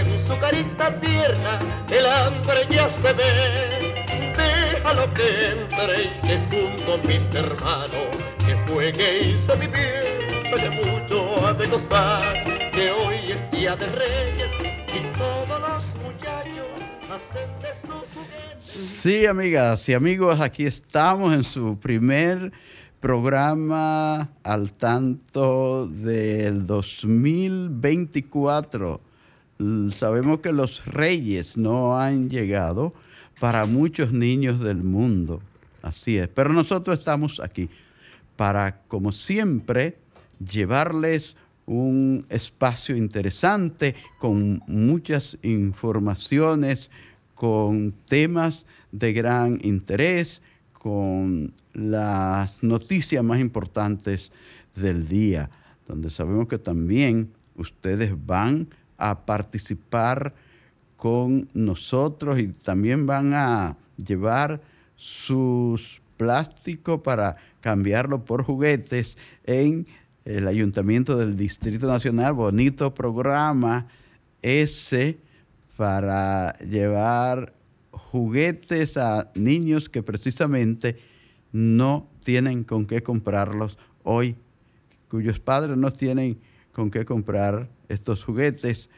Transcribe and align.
En 0.00 0.18
su 0.26 0.34
carita 0.38 0.98
tierna 1.00 1.58
el 1.90 2.06
hambre 2.06 2.66
ya 2.70 2.88
se 2.88 3.12
ve. 3.12 3.92
Déjalo 4.36 5.12
que 5.14 5.50
entre 5.50 6.04
y 6.04 6.08
que 6.26 6.38
junto 6.50 6.94
a 6.94 6.98
mis 6.98 7.34
hermanos 7.34 8.16
que 8.38 8.54
juegue 8.66 9.28
y 9.28 9.36
se 9.36 9.56
divierta, 9.56 10.56
que 10.56 10.70
mucho 10.70 11.46
ha 11.46 11.52
de 11.52 11.66
gozar, 11.66 12.42
que 12.72 12.90
hoy 12.90 13.30
es 13.30 13.50
día 13.50 13.76
de 13.76 13.86
reyes 13.86 14.48
y 14.88 15.02
todos 15.18 15.60
los 15.60 15.84
muchachos 16.02 16.66
hacen 17.12 17.50
de 17.60 17.74
su 17.80 17.92
juguete. 18.14 18.56
Sí, 18.58 19.26
amigas 19.26 19.86
y 19.88 19.94
amigos, 19.94 20.40
aquí 20.40 20.64
estamos 20.64 21.34
en 21.34 21.44
su 21.44 21.78
primer 21.78 22.52
programa 23.00 24.30
al 24.42 24.72
tanto 24.72 25.86
del 25.86 26.66
2024. 26.66 29.09
Sabemos 29.94 30.40
que 30.40 30.52
los 30.52 30.86
reyes 30.86 31.56
no 31.56 31.98
han 31.98 32.30
llegado 32.30 32.94
para 33.40 33.66
muchos 33.66 34.12
niños 34.12 34.60
del 34.60 34.82
mundo. 34.82 35.42
Así 35.82 36.16
es. 36.16 36.28
Pero 36.28 36.52
nosotros 36.52 36.98
estamos 36.98 37.40
aquí 37.40 37.68
para, 38.36 38.80
como 38.88 39.12
siempre, 39.12 39.98
llevarles 40.38 41.36
un 41.66 42.24
espacio 42.30 42.96
interesante 42.96 43.94
con 44.18 44.62
muchas 44.66 45.36
informaciones, 45.42 46.90
con 47.34 47.92
temas 48.06 48.66
de 48.92 49.12
gran 49.12 49.58
interés, 49.62 50.40
con 50.72 51.52
las 51.74 52.62
noticias 52.62 53.22
más 53.22 53.40
importantes 53.40 54.32
del 54.74 55.06
día, 55.06 55.50
donde 55.86 56.08
sabemos 56.08 56.48
que 56.48 56.58
también 56.58 57.30
ustedes 57.56 58.14
van 58.26 58.68
a 59.00 59.24
participar 59.26 60.34
con 60.96 61.48
nosotros 61.54 62.38
y 62.38 62.48
también 62.48 63.06
van 63.06 63.32
a 63.34 63.76
llevar 63.96 64.60
sus 64.96 66.02
plásticos 66.16 67.00
para 67.00 67.36
cambiarlo 67.60 68.24
por 68.24 68.44
juguetes 68.44 69.16
en 69.44 69.86
el 70.26 70.46
Ayuntamiento 70.46 71.16
del 71.16 71.36
Distrito 71.36 71.86
Nacional. 71.86 72.34
Bonito 72.34 72.92
programa 72.92 73.86
ese 74.42 75.18
para 75.76 76.52
llevar 76.58 77.54
juguetes 77.90 78.98
a 78.98 79.30
niños 79.34 79.88
que 79.88 80.02
precisamente 80.02 80.98
no 81.52 82.08
tienen 82.22 82.64
con 82.64 82.86
qué 82.86 83.02
comprarlos 83.02 83.78
hoy, 84.02 84.36
cuyos 85.08 85.40
padres 85.40 85.76
no 85.76 85.90
tienen 85.90 86.38
con 86.72 86.90
qué 86.90 87.04
comprar 87.04 87.68
estos 87.90 88.24
juguetes 88.24 88.90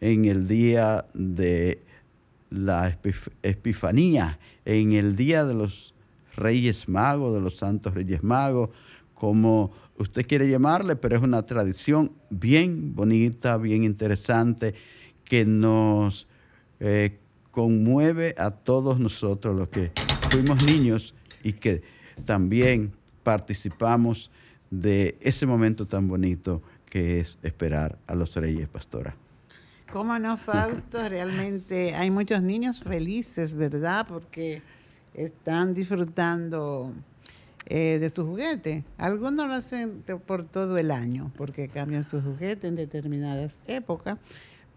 en 0.00 0.24
el 0.24 0.46
día 0.48 1.06
de 1.14 1.82
la 2.50 2.90
Epif- 2.90 3.32
Epifanía, 3.42 4.38
en 4.64 4.92
el 4.92 5.16
día 5.16 5.44
de 5.44 5.54
los 5.54 5.94
Reyes 6.36 6.88
Magos, 6.88 7.34
de 7.34 7.40
los 7.40 7.56
Santos 7.56 7.94
Reyes 7.94 8.22
Magos, 8.22 8.70
como 9.14 9.72
usted 9.98 10.26
quiere 10.26 10.48
llamarle, 10.48 10.96
pero 10.96 11.16
es 11.16 11.22
una 11.22 11.42
tradición 11.42 12.12
bien 12.30 12.94
bonita, 12.94 13.56
bien 13.56 13.84
interesante, 13.84 14.74
que 15.24 15.44
nos 15.44 16.26
eh, 16.80 17.18
conmueve 17.50 18.34
a 18.38 18.50
todos 18.50 19.00
nosotros 19.00 19.56
los 19.56 19.68
que 19.70 19.92
fuimos 20.28 20.60
niños 20.60 21.14
y 21.42 21.54
que 21.54 21.82
también 22.24 22.92
participamos 23.22 24.30
de 24.70 25.16
ese 25.20 25.46
momento 25.46 25.86
tan 25.86 26.06
bonito 26.06 26.62
que 26.96 27.20
es 27.20 27.38
esperar 27.42 27.98
a 28.06 28.14
los 28.14 28.34
Reyes 28.34 28.68
Pastora. 28.68 29.14
¿Cómo 29.92 30.18
no, 30.18 30.38
Fausto? 30.38 31.06
Realmente 31.10 31.94
hay 31.94 32.10
muchos 32.10 32.40
niños 32.40 32.80
felices, 32.80 33.54
¿verdad? 33.54 34.06
Porque 34.08 34.62
están 35.12 35.74
disfrutando 35.74 36.94
eh, 37.66 37.98
de 38.00 38.08
su 38.08 38.24
juguete. 38.24 38.82
Algunos 38.96 39.46
lo 39.46 39.52
hacen 39.52 40.04
por 40.24 40.46
todo 40.46 40.78
el 40.78 40.90
año, 40.90 41.30
porque 41.36 41.68
cambian 41.68 42.02
su 42.02 42.22
juguete 42.22 42.68
en 42.68 42.76
determinadas 42.76 43.60
épocas. 43.66 44.16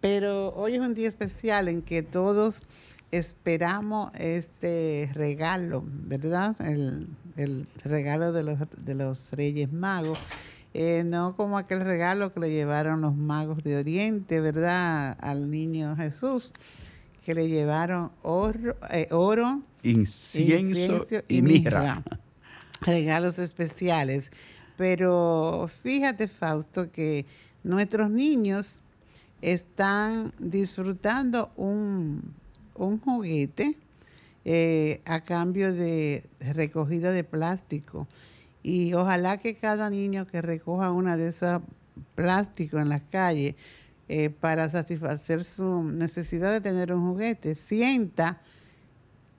Pero 0.01 0.53
hoy 0.55 0.75
es 0.75 0.81
un 0.81 0.95
día 0.95 1.07
especial 1.07 1.69
en 1.69 1.81
que 1.81 2.03
todos 2.03 2.65
esperamos 3.11 4.11
este 4.15 5.09
regalo, 5.13 5.85
¿verdad? 5.85 6.53
El, 6.67 7.07
el 7.37 7.65
regalo 7.85 8.33
de 8.33 8.43
los, 8.43 8.59
de 8.75 8.93
los 8.93 9.31
Reyes 9.31 9.71
Magos. 9.71 10.19
Eh, 10.73 11.03
no 11.05 11.35
como 11.35 11.57
aquel 11.57 11.81
regalo 11.81 12.31
que 12.31 12.41
le 12.41 12.51
llevaron 12.51 13.01
los 13.01 13.15
magos 13.15 13.63
de 13.63 13.77
Oriente, 13.77 14.39
¿verdad? 14.39 15.17
Al 15.19 15.49
niño 15.49 15.95
Jesús, 15.95 16.53
que 17.25 17.33
le 17.33 17.47
llevaron 17.47 18.11
oro, 18.21 18.77
eh, 18.91 19.07
oro 19.11 19.61
Incienso, 19.83 21.23
y 21.27 21.41
mirra. 21.41 22.03
Regalos 22.81 23.39
especiales. 23.39 24.31
Pero 24.77 25.69
fíjate, 25.83 26.27
Fausto, 26.27 26.91
que 26.91 27.25
nuestros 27.63 28.09
niños 28.09 28.81
están 29.41 30.31
disfrutando 30.39 31.51
un, 31.55 32.33
un 32.75 32.99
juguete 32.99 33.77
eh, 34.45 35.01
a 35.05 35.21
cambio 35.21 35.73
de 35.73 36.23
recogida 36.39 37.11
de 37.11 37.23
plástico. 37.23 38.07
Y 38.61 38.93
ojalá 38.93 39.37
que 39.37 39.55
cada 39.55 39.89
niño 39.89 40.27
que 40.27 40.41
recoja 40.41 40.91
una 40.91 41.17
de 41.17 41.29
esas 41.29 41.61
plásticos 42.15 42.81
en 42.81 42.89
las 42.89 43.03
calles 43.03 43.55
eh, 44.07 44.29
para 44.29 44.69
satisfacer 44.69 45.43
su 45.43 45.83
necesidad 45.83 46.51
de 46.51 46.61
tener 46.61 46.93
un 46.93 47.11
juguete, 47.11 47.55
sienta 47.55 48.41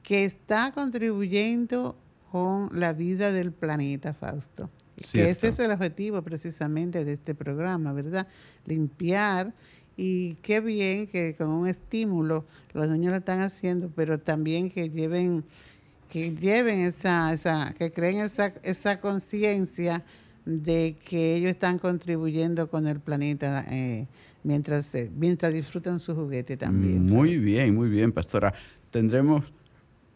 que 0.02 0.24
está 0.24 0.72
contribuyendo 0.72 1.96
con 2.30 2.68
la 2.72 2.92
vida 2.92 3.32
del 3.32 3.52
planeta, 3.52 4.14
Fausto. 4.14 4.70
Que 5.12 5.30
ese 5.30 5.48
es 5.48 5.58
el 5.58 5.70
objetivo 5.70 6.22
precisamente 6.22 7.04
de 7.04 7.12
este 7.12 7.34
programa, 7.34 7.92
¿verdad? 7.92 8.28
Limpiar 8.66 9.54
y 9.96 10.34
qué 10.36 10.60
bien 10.60 11.06
que 11.06 11.34
con 11.36 11.48
un 11.48 11.66
estímulo 11.66 12.44
los 12.72 12.88
niños 12.88 13.10
lo 13.10 13.18
están 13.18 13.40
haciendo, 13.40 13.90
pero 13.94 14.20
también 14.20 14.70
que 14.70 14.90
lleven 14.90 15.44
que 16.10 16.34
lleven 16.34 16.80
esa, 16.80 17.32
esa 17.32 17.72
que 17.78 17.90
creen 17.90 18.18
esa, 18.18 18.52
esa 18.62 19.00
conciencia 19.00 20.04
de 20.44 20.96
que 21.08 21.36
ellos 21.36 21.50
están 21.50 21.78
contribuyendo 21.78 22.68
con 22.68 22.86
el 22.86 22.98
planeta 23.00 23.64
eh, 23.70 24.06
mientras, 24.42 24.94
eh, 24.94 25.10
mientras 25.16 25.52
disfrutan 25.52 26.00
su 26.00 26.14
juguete 26.14 26.56
también. 26.56 27.06
Muy 27.06 27.30
Fausto. 27.30 27.44
bien, 27.44 27.74
muy 27.74 27.88
bien, 27.88 28.12
pastora. 28.12 28.52
Tendremos 28.90 29.44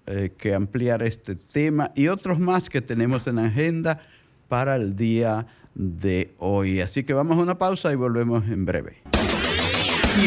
eh, 0.06 0.32
que 0.36 0.54
ampliar 0.54 1.02
este 1.02 1.36
tema 1.36 1.92
y 1.94 2.08
otros 2.08 2.38
más 2.38 2.68
que 2.68 2.80
tenemos 2.80 3.26
en 3.26 3.38
agenda 3.38 4.00
para 4.48 4.76
el 4.76 4.96
día 4.96 5.46
de 5.74 6.34
hoy. 6.38 6.80
Así 6.80 7.04
que 7.04 7.14
vamos 7.14 7.38
a 7.38 7.42
una 7.42 7.56
pausa 7.56 7.92
y 7.92 7.96
volvemos 7.96 8.44
en 8.44 8.64
breve. 8.64 9.02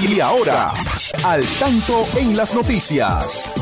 Y 0.02 0.20
ahora, 0.20 0.72
al 1.24 1.44
tanto 1.60 2.06
en 2.20 2.36
las 2.36 2.56
noticias. 2.56 3.54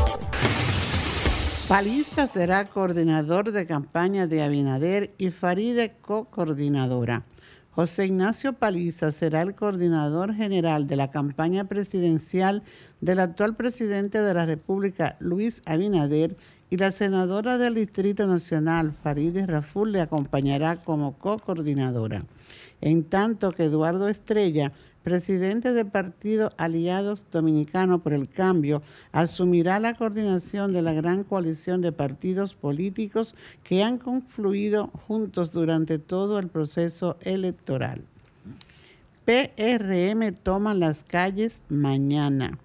Paliza 1.67 2.27
será 2.27 2.65
coordinador 2.65 3.51
de 3.51 3.65
campaña 3.65 4.27
de 4.27 4.43
Abinader 4.43 5.15
y 5.17 5.31
Faride 5.31 5.95
co-coordinadora. 5.99 7.23
José 7.71 8.05
Ignacio 8.05 8.53
Paliza 8.53 9.11
será 9.11 9.41
el 9.41 9.55
coordinador 9.55 10.35
general 10.35 10.85
de 10.85 10.95
la 10.95 11.09
campaña 11.09 11.63
presidencial 11.63 12.61
del 13.01 13.19
actual 13.19 13.55
presidente 13.55 14.21
de 14.21 14.35
la 14.35 14.45
República, 14.45 15.17
Luis 15.19 15.63
Abinader, 15.65 16.37
y 16.69 16.77
la 16.77 16.91
senadora 16.91 17.57
del 17.57 17.73
Distrito 17.73 18.27
Nacional, 18.27 18.93
Farideh 18.93 19.47
Raful, 19.47 19.91
le 19.91 20.01
acompañará 20.01 20.77
como 20.77 21.17
co-coordinadora. 21.17 22.25
En 22.79 23.03
tanto 23.03 23.51
que 23.53 23.63
Eduardo 23.63 24.07
Estrella 24.07 24.71
presidente 25.05 25.71
del 25.71 25.85
Partido 25.85 26.51
Aliados 26.57 27.27
Dominicano 27.31 27.99
por 28.01 28.11
el 28.11 28.27
Cambio, 28.27 28.81
asumirá 29.11 29.79
la 29.79 29.93
coordinación 29.93 30.73
de 30.73 30.81
la 30.81 30.93
gran 30.93 31.23
coalición 31.23 31.81
de 31.81 31.91
partidos 31.91 32.55
políticos 32.55 33.35
que 33.63 33.83
han 33.83 33.99
confluido 33.99 34.87
juntos 34.87 35.51
durante 35.51 35.99
todo 35.99 36.39
el 36.39 36.47
proceso 36.47 37.17
electoral. 37.21 38.03
PRM 39.25 40.33
toma 40.41 40.73
las 40.73 41.03
calles 41.03 41.65
mañana. 41.69 42.57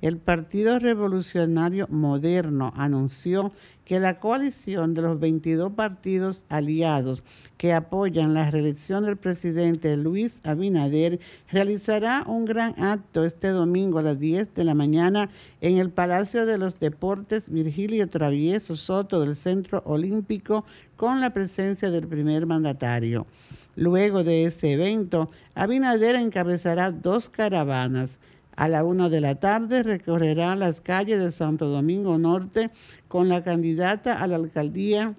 El 0.00 0.18
Partido 0.18 0.78
Revolucionario 0.78 1.88
Moderno 1.90 2.72
anunció 2.76 3.52
que 3.84 3.98
la 3.98 4.20
coalición 4.20 4.94
de 4.94 5.02
los 5.02 5.18
22 5.18 5.72
partidos 5.72 6.44
aliados 6.48 7.24
que 7.56 7.72
apoyan 7.72 8.32
la 8.32 8.48
reelección 8.48 9.04
del 9.04 9.16
presidente 9.16 9.96
Luis 9.96 10.40
Abinader 10.44 11.18
realizará 11.50 12.22
un 12.28 12.44
gran 12.44 12.80
acto 12.80 13.24
este 13.24 13.48
domingo 13.48 13.98
a 13.98 14.02
las 14.02 14.20
10 14.20 14.54
de 14.54 14.62
la 14.62 14.74
mañana 14.74 15.30
en 15.60 15.78
el 15.78 15.90
Palacio 15.90 16.46
de 16.46 16.58
los 16.58 16.78
Deportes 16.78 17.48
Virgilio 17.48 18.08
Travieso 18.08 18.76
Soto 18.76 19.20
del 19.20 19.34
Centro 19.34 19.82
Olímpico 19.84 20.64
con 20.94 21.20
la 21.20 21.32
presencia 21.32 21.90
del 21.90 22.06
primer 22.06 22.46
mandatario. 22.46 23.26
Luego 23.74 24.22
de 24.22 24.44
ese 24.44 24.72
evento, 24.72 25.30
Abinader 25.54 26.14
encabezará 26.16 26.92
dos 26.92 27.28
caravanas 27.28 28.20
a 28.58 28.66
la 28.66 28.82
una 28.82 29.08
de 29.08 29.20
la 29.20 29.36
tarde 29.36 29.84
recorrerá 29.84 30.56
las 30.56 30.80
calles 30.80 31.22
de 31.22 31.30
Santo 31.30 31.68
Domingo 31.68 32.18
Norte 32.18 32.70
con 33.06 33.28
la 33.28 33.44
candidata 33.44 34.20
a 34.20 34.26
la 34.26 34.34
alcaldía 34.34 35.14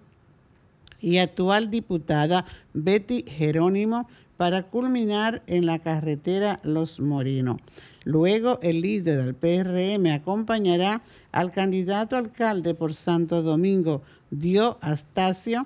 y 0.99 1.19
actual 1.19 1.71
diputada 1.71 2.45
Betty 2.73 3.23
Jerónimo 3.25 4.09
para 4.35 4.63
culminar 4.63 5.41
en 5.47 5.65
la 5.65 5.79
carretera 5.79 6.59
Los 6.63 6.99
Morinos. 6.99 7.61
Luego 8.03 8.59
el 8.61 8.81
líder 8.81 9.23
del 9.23 9.35
PRM 9.35 10.07
acompañará 10.11 11.01
al 11.31 11.51
candidato 11.51 12.17
alcalde 12.17 12.73
por 12.73 12.93
Santo 12.93 13.41
Domingo, 13.41 14.01
Dio 14.31 14.77
Astacio, 14.81 15.65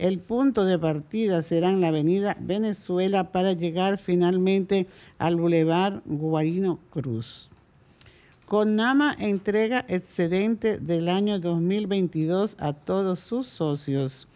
el 0.00 0.18
punto 0.18 0.64
de 0.64 0.78
partida 0.78 1.42
será 1.42 1.72
la 1.72 1.88
avenida 1.88 2.36
Venezuela 2.40 3.32
para 3.32 3.52
llegar 3.52 3.98
finalmente 3.98 4.86
al 5.18 5.36
Boulevard 5.36 6.00
Guarino 6.06 6.80
Cruz. 6.88 7.50
CONAMA 8.46 9.14
entrega 9.18 9.84
excedente 9.88 10.78
del 10.78 11.08
año 11.08 11.38
2022 11.38 12.56
a 12.58 12.72
todos 12.72 13.20
sus 13.20 13.46
socios. 13.46 14.26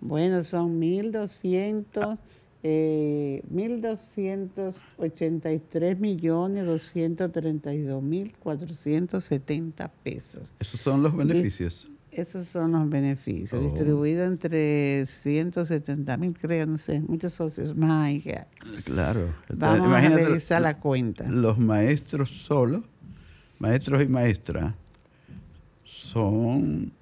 Bueno, 0.00 0.42
son 0.42 0.80
1.200. 0.80 2.18
Eh, 2.64 3.42
1.283 3.52 5.98
millones 5.98 6.64
232 6.64 8.00
mil 8.02 8.32
470 8.38 9.88
pesos. 10.04 10.54
Esos 10.60 10.80
son 10.80 11.02
los 11.02 11.16
beneficios. 11.16 11.88
Esos 12.12 12.46
son 12.46 12.72
los 12.72 12.90
beneficios, 12.90 13.54
oh. 13.54 13.64
distribuidos 13.64 14.28
entre 14.28 15.06
170 15.06 16.16
mil, 16.18 16.36
sé, 16.76 17.00
muchos 17.00 17.32
socios 17.32 17.74
más. 17.74 18.12
Claro. 18.84 19.34
Vamos 19.54 19.92
a 19.92 20.08
revisar 20.08 20.60
la 20.60 20.78
cuenta. 20.78 21.26
Los 21.30 21.58
maestros 21.58 22.30
solos, 22.30 22.82
maestros 23.58 24.02
y 24.02 24.08
maestras, 24.08 24.74
son 25.84 26.92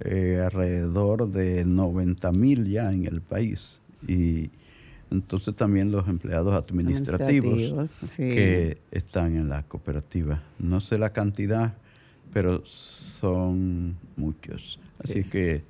eh, 0.00 0.40
alrededor 0.44 1.30
de 1.30 1.64
90 1.64 2.32
mil 2.32 2.68
ya 2.68 2.92
en 2.92 3.06
el 3.06 3.22
país. 3.22 3.80
Y 4.06 4.50
entonces 5.10 5.54
también 5.54 5.90
los 5.90 6.06
empleados 6.08 6.54
administrativos, 6.54 8.00
que 8.16 8.78
están 8.90 9.36
en 9.36 9.48
la 9.48 9.62
cooperativa. 9.64 10.42
No 10.58 10.80
sé 10.80 10.98
la 10.98 11.10
cantidad, 11.10 11.74
pero 12.34 12.66
son 12.66 13.96
muchos. 14.16 14.80
Así 15.02 15.22
que 15.22 15.62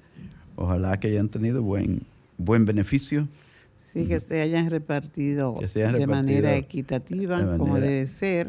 ojalá 0.56 0.98
que 0.98 1.08
hayan 1.08 1.28
tenido 1.28 1.62
buen, 1.62 2.00
buen 2.38 2.64
beneficio. 2.64 3.28
Sí, 3.76 4.06
que 4.06 4.18
se 4.18 4.40
hayan 4.40 4.70
repartido, 4.70 5.60
de 5.60 6.06
manera 6.06 6.56
equitativa, 6.56 7.58
como 7.58 7.78
debe 7.78 8.06
ser, 8.06 8.48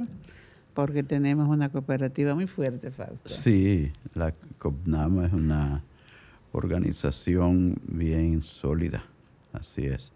porque 0.74 1.04
tenemos 1.04 1.50
una 1.50 1.70
cooperativa 1.70 2.34
muy 2.34 2.48
fuerte, 2.48 2.90
Fausto. 2.90 3.28
Sí, 3.28 3.92
la 4.14 4.34
COPNAMA 4.60 5.28
es 5.28 5.34
una 5.34 5.84
organización 6.54 7.76
bien 7.86 8.42
sólida, 8.42 9.04
así 9.52 9.88
es. 9.88 10.14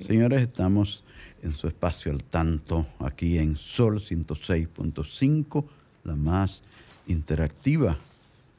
Señores, 0.00 0.40
estamos 0.40 1.04
en 1.42 1.52
su 1.54 1.68
espacio 1.68 2.12
al 2.12 2.24
tanto, 2.24 2.86
aquí 2.98 3.36
en 3.36 3.56
Sol 3.56 3.96
106.5, 3.98 5.66
la 6.04 6.16
más 6.16 6.62
interactiva. 7.10 7.96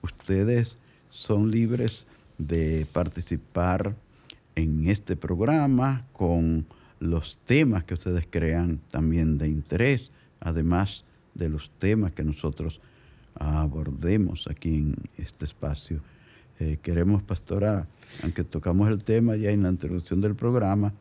Ustedes 0.02 0.78
son 1.10 1.52
libres 1.52 2.06
de 2.38 2.86
participar 2.92 3.96
en 4.56 4.90
este 4.90 5.16
programa 5.16 6.06
con 6.12 6.66
los 7.00 7.38
temas 7.40 7.84
que 7.84 7.94
ustedes 7.94 8.28
crean 8.30 8.80
también 8.90 9.38
de 9.38 9.48
interés, 9.48 10.12
además 10.40 11.04
de 11.34 11.50
los 11.50 11.72
temas 11.72 12.12
que 12.12 12.24
nosotros 12.24 12.82
abordemos 13.36 14.48
aquí 14.48 14.76
en 14.76 14.96
este 15.18 15.46
espacio. 15.46 16.02
Eh, 16.60 16.78
queremos, 16.82 17.24
pastora, 17.24 17.88
aunque 18.24 18.44
tocamos 18.44 18.90
el 18.90 19.04
tema 19.04 19.36
ya 19.36 19.50
en 19.50 19.64
la 19.64 19.70
introducción 19.70 20.22
del 20.22 20.36
programa, 20.36 20.94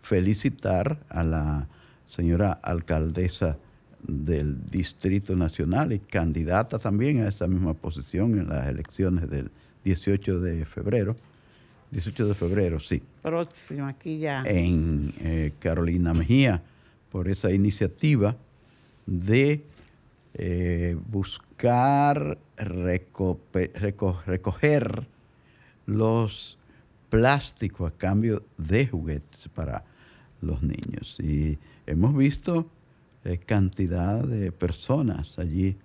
felicitar 0.00 1.04
a 1.10 1.24
la 1.24 1.68
señora 2.06 2.52
alcaldesa 2.52 3.58
del 4.06 4.66
Distrito 4.70 5.34
Nacional 5.34 5.92
y 5.92 5.98
candidata 5.98 6.78
también 6.78 7.22
a 7.22 7.28
esa 7.28 7.46
misma 7.48 7.74
posición 7.74 8.38
en 8.38 8.48
las 8.48 8.68
elecciones 8.68 9.28
del 9.28 9.50
18 9.84 10.40
de 10.40 10.64
febrero. 10.64 11.16
18 11.90 12.28
de 12.28 12.34
febrero, 12.34 12.80
sí. 12.80 13.02
Próximo, 13.22 13.86
aquí 13.86 14.18
ya. 14.18 14.42
En 14.46 15.12
eh, 15.20 15.52
Carolina 15.58 16.12
Mejía, 16.12 16.62
por 17.10 17.28
esa 17.28 17.52
iniciativa 17.52 18.36
de 19.06 19.62
eh, 20.34 20.96
buscar 21.08 22.38
recoger 24.26 25.06
los 25.86 26.58
plásticos 27.08 27.92
a 27.92 27.96
cambio 27.96 28.42
de 28.56 28.86
juguetes 28.86 29.48
para 29.54 29.84
los 30.40 30.62
niños. 30.62 31.18
Y 31.20 31.58
hemos 31.86 32.16
visto 32.16 32.68
eh, 33.24 33.38
cantidad 33.38 34.22
de 34.22 34.52
personas 34.52 35.38
allí 35.38 35.76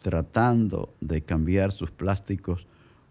tratando 0.00 0.94
de 1.00 1.22
cambiar 1.22 1.72
sus 1.72 1.90
plásticos 1.90 2.66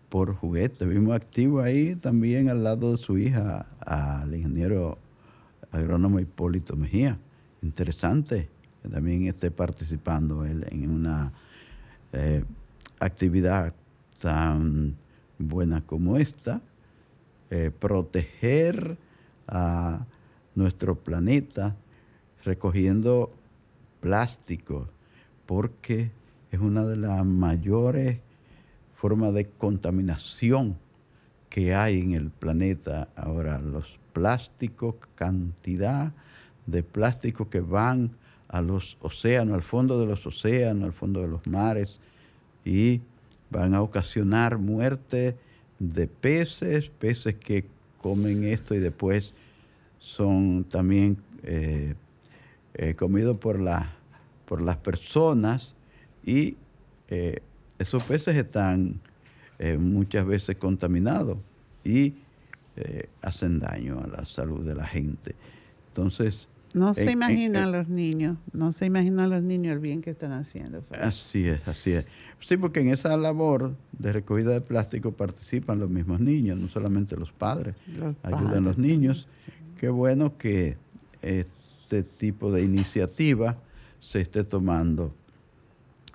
por 0.09 0.33
juguetes. 0.35 0.87
Vimos 0.87 1.15
activo 1.15 1.61
ahí 1.61 1.95
también 1.95 2.49
al 2.49 2.63
lado 2.63 2.91
de 2.91 2.97
su 2.97 3.17
hija, 3.17 3.65
al 3.79 4.33
ingeniero 4.35 4.97
agrónomo 5.71 6.19
Hipólito 6.19 6.75
Mejía. 6.75 7.19
Interesante 7.61 8.49
que 8.81 8.89
también 8.89 9.25
esté 9.25 9.51
participando 9.51 10.45
él 10.45 10.65
en 10.69 10.91
una 10.91 11.33
eh, 12.13 12.43
actividad 12.99 13.73
tan 14.21 14.95
buena 15.37 15.81
como 15.81 16.17
esta, 16.17 16.61
eh, 17.49 17.71
proteger 17.77 18.97
a 19.47 20.05
nuestro 20.53 20.95
planeta 20.95 21.75
recogiendo 22.43 23.31
plástico, 23.99 24.87
porque 25.45 26.11
es 26.51 26.59
una 26.59 26.85
de 26.85 26.95
las 26.95 27.25
mayores 27.25 28.19
formas 28.95 29.33
de 29.33 29.49
contaminación 29.49 30.77
que 31.49 31.73
hay 31.73 31.99
en 32.01 32.13
el 32.13 32.31
planeta 32.31 33.09
ahora. 33.15 33.59
Los 33.59 33.99
plásticos, 34.13 34.95
cantidad 35.15 36.13
de 36.65 36.83
plásticos 36.83 37.47
que 37.47 37.59
van 37.59 38.11
a 38.47 38.61
los 38.61 38.97
océanos, 39.01 39.55
al 39.55 39.61
fondo 39.61 39.99
de 39.99 40.05
los 40.05 40.25
océanos, 40.25 40.83
al 40.83 40.93
fondo 40.93 41.21
de 41.21 41.27
los 41.27 41.45
mares, 41.47 42.01
y 42.63 43.01
van 43.49 43.73
a 43.73 43.81
ocasionar 43.81 44.57
muerte 44.57 45.35
de 45.79 46.07
peces, 46.07 46.89
peces 46.89 47.35
que 47.35 47.65
comen 48.01 48.43
esto 48.43 48.75
y 48.75 48.79
después 48.79 49.33
son 49.99 50.63
también 50.63 51.17
eh, 51.43 51.95
eh, 52.75 52.95
comidos 52.95 53.37
por, 53.37 53.59
por 54.45 54.61
las 54.61 54.77
personas 54.77 55.75
y 56.23 56.55
eh, 57.09 57.39
esos 57.79 58.03
peces 58.03 58.35
están 58.35 58.99
muchas 59.79 60.25
veces 60.25 60.57
contaminados 60.57 61.37
y 61.85 62.15
hacen 63.21 63.59
daño 63.59 64.01
a 64.03 64.07
la 64.07 64.25
salud 64.25 64.65
de 64.65 64.75
la 64.75 64.85
gente. 64.85 65.33
Entonces, 65.87 66.49
no 66.75 66.93
se 66.93 67.09
imaginan 67.09 67.71
los 67.71 67.87
niños, 67.87 68.37
no 68.51 68.69
se 68.69 68.85
imaginan 68.85 69.29
los 69.29 69.41
niños 69.41 69.71
el 69.71 69.79
bien 69.79 70.01
que 70.01 70.09
están 70.09 70.33
haciendo. 70.33 70.81
Así 70.91 71.47
es, 71.47 71.65
así 71.69 71.93
es. 71.93 72.05
Sí, 72.41 72.57
porque 72.57 72.81
en 72.81 72.89
esa 72.89 73.15
labor 73.15 73.77
de 73.93 74.11
recogida 74.11 74.51
de 74.51 74.59
plástico 74.59 75.13
participan 75.13 75.79
los 75.79 75.89
mismos 75.89 76.19
niños, 76.19 76.59
no 76.59 76.67
solamente 76.67 77.15
los 77.15 77.31
padres. 77.31 77.75
ayudan 78.23 78.65
los 78.65 78.77
niños. 78.77 79.29
Qué 79.77 79.87
bueno 79.87 80.37
que 80.37 80.75
este 81.85 82.01
tipo 82.01 82.51
de 82.51 82.63
iniciativa 82.63 83.57
se 83.99 84.21
esté 84.21 84.43
tomando. 84.43 85.13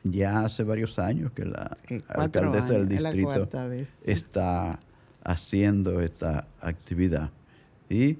Ya 0.02 0.40
hace 0.40 0.64
varios 0.64 0.98
años 0.98 1.30
que 1.32 1.44
la 1.44 1.70
alcaldesa 2.08 2.72
del 2.72 2.88
distrito 2.88 3.48
está 4.04 4.80
haciendo 5.22 6.00
esta 6.00 6.48
actividad. 6.60 7.30
Y 7.88 8.18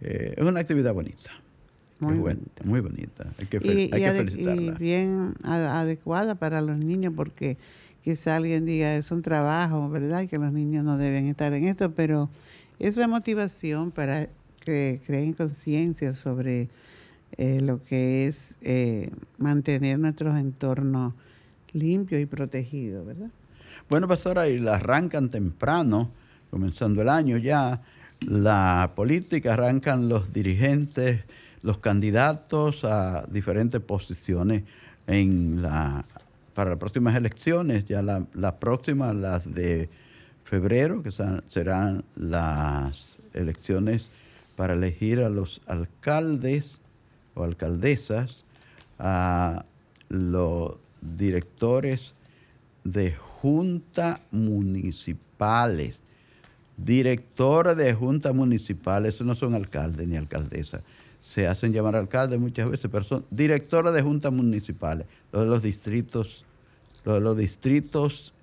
eh, 0.00 0.34
es 0.36 0.42
una 0.42 0.60
actividad 0.60 0.92
bonita. 0.94 1.30
Muy, 2.00 2.16
bonita. 2.16 2.64
muy 2.64 2.80
bonita. 2.80 3.26
Hay 3.38 3.46
que, 3.46 3.60
y, 3.62 3.94
hay 3.94 4.02
que 4.02 4.12
felicitarla. 4.12 4.72
Y 4.72 4.74
bien 4.76 5.34
adecuada 5.44 6.34
para 6.34 6.62
los 6.62 6.78
niños 6.78 7.12
porque 7.14 7.58
quizá 8.02 8.36
alguien 8.36 8.64
diga 8.64 8.96
es 8.96 9.10
un 9.10 9.20
trabajo, 9.20 9.90
¿verdad? 9.90 10.22
Y 10.22 10.26
que 10.26 10.38
los 10.38 10.52
niños 10.52 10.82
no 10.84 10.96
deben 10.96 11.26
estar 11.26 11.52
en 11.52 11.64
esto, 11.64 11.94
pero 11.94 12.30
es 12.78 12.96
la 12.96 13.06
motivación 13.06 13.90
para 13.90 14.30
que 14.70 15.00
creen 15.04 15.32
conciencia 15.32 16.12
sobre 16.12 16.68
eh, 17.36 17.60
lo 17.60 17.82
que 17.82 18.28
es 18.28 18.58
eh, 18.62 19.10
mantener 19.36 19.98
nuestros 19.98 20.36
entornos 20.36 21.12
limpios 21.72 22.20
y 22.22 22.26
protegidos, 22.26 23.04
¿verdad? 23.04 23.30
Bueno, 23.88 24.06
pastora, 24.06 24.46
y 24.46 24.60
la 24.60 24.76
arrancan 24.76 25.28
temprano, 25.28 26.08
comenzando 26.52 27.02
el 27.02 27.08
año 27.08 27.36
ya, 27.36 27.80
la 28.20 28.92
política, 28.94 29.54
arrancan 29.54 30.08
los 30.08 30.32
dirigentes 30.32 31.24
los 31.62 31.78
candidatos 31.78 32.84
a 32.84 33.26
diferentes 33.26 33.80
posiciones 33.80 34.62
en 35.08 35.62
la, 35.62 36.04
para 36.54 36.70
las 36.70 36.78
próximas 36.78 37.16
elecciones, 37.16 37.86
ya 37.86 38.02
la, 38.02 38.24
la 38.34 38.58
próxima, 38.58 39.12
las 39.12 39.52
de 39.52 39.88
febrero, 40.44 41.02
que 41.02 41.10
serán 41.10 42.04
las 42.14 43.18
elecciones 43.34 44.10
para 44.60 44.74
elegir 44.74 45.20
a 45.20 45.30
los 45.30 45.62
alcaldes 45.66 46.82
o 47.32 47.44
alcaldesas, 47.44 48.44
a 48.98 49.64
los 50.10 50.74
directores 51.00 52.14
de 52.84 53.10
junta 53.12 54.20
municipales. 54.30 56.02
Directores 56.76 57.74
de 57.74 57.94
junta 57.94 58.34
municipales, 58.34 59.14
eso 59.14 59.24
no 59.24 59.34
son 59.34 59.54
alcaldes 59.54 60.06
ni 60.06 60.18
alcaldesas 60.18 60.82
se 61.22 61.46
hacen 61.46 61.72
llamar 61.72 61.96
alcaldes 61.96 62.38
muchas 62.38 62.70
veces, 62.70 62.90
pero 62.90 63.04
son 63.04 63.24
directores 63.30 63.94
de 63.94 64.02
juntas 64.02 64.30
municipales, 64.30 65.06
los 65.32 65.42
de 65.42 65.48
los 65.48 65.62
distritos, 65.62 66.44
los 67.06 67.14
de 67.14 67.20
los 67.22 67.36
distritos, 67.38 68.34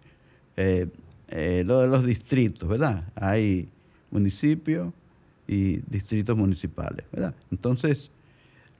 eh, 0.55 0.87
eh, 1.27 1.63
lo 1.63 1.79
de 1.79 1.87
los 1.87 2.03
distritos, 2.03 2.67
¿verdad? 2.67 3.03
Hay 3.15 3.69
municipios 4.09 4.93
y 5.47 5.77
distritos 5.89 6.35
municipales, 6.35 7.05
¿verdad? 7.11 7.33
Entonces, 7.51 8.11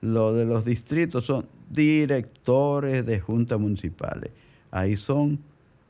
lo 0.02 0.34
de 0.34 0.46
los 0.46 0.66
distritos 0.66 1.26
son 1.26 1.48
directores 1.70 3.06
de 3.06 3.20
juntas 3.20 3.60
municipales. 3.60 4.32
Ahí 4.70 4.98
son 4.98 5.40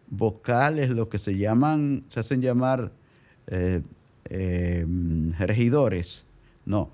vocales, 0.10 0.90
lo 0.90 1.10
que 1.10 1.20
se 1.20 1.38
llaman, 1.38 2.04
se 2.10 2.20
hacen 2.20 2.42
llamar 2.42 2.92
eh, 3.48 3.82
regidores. 5.40 6.26
No, 6.66 6.90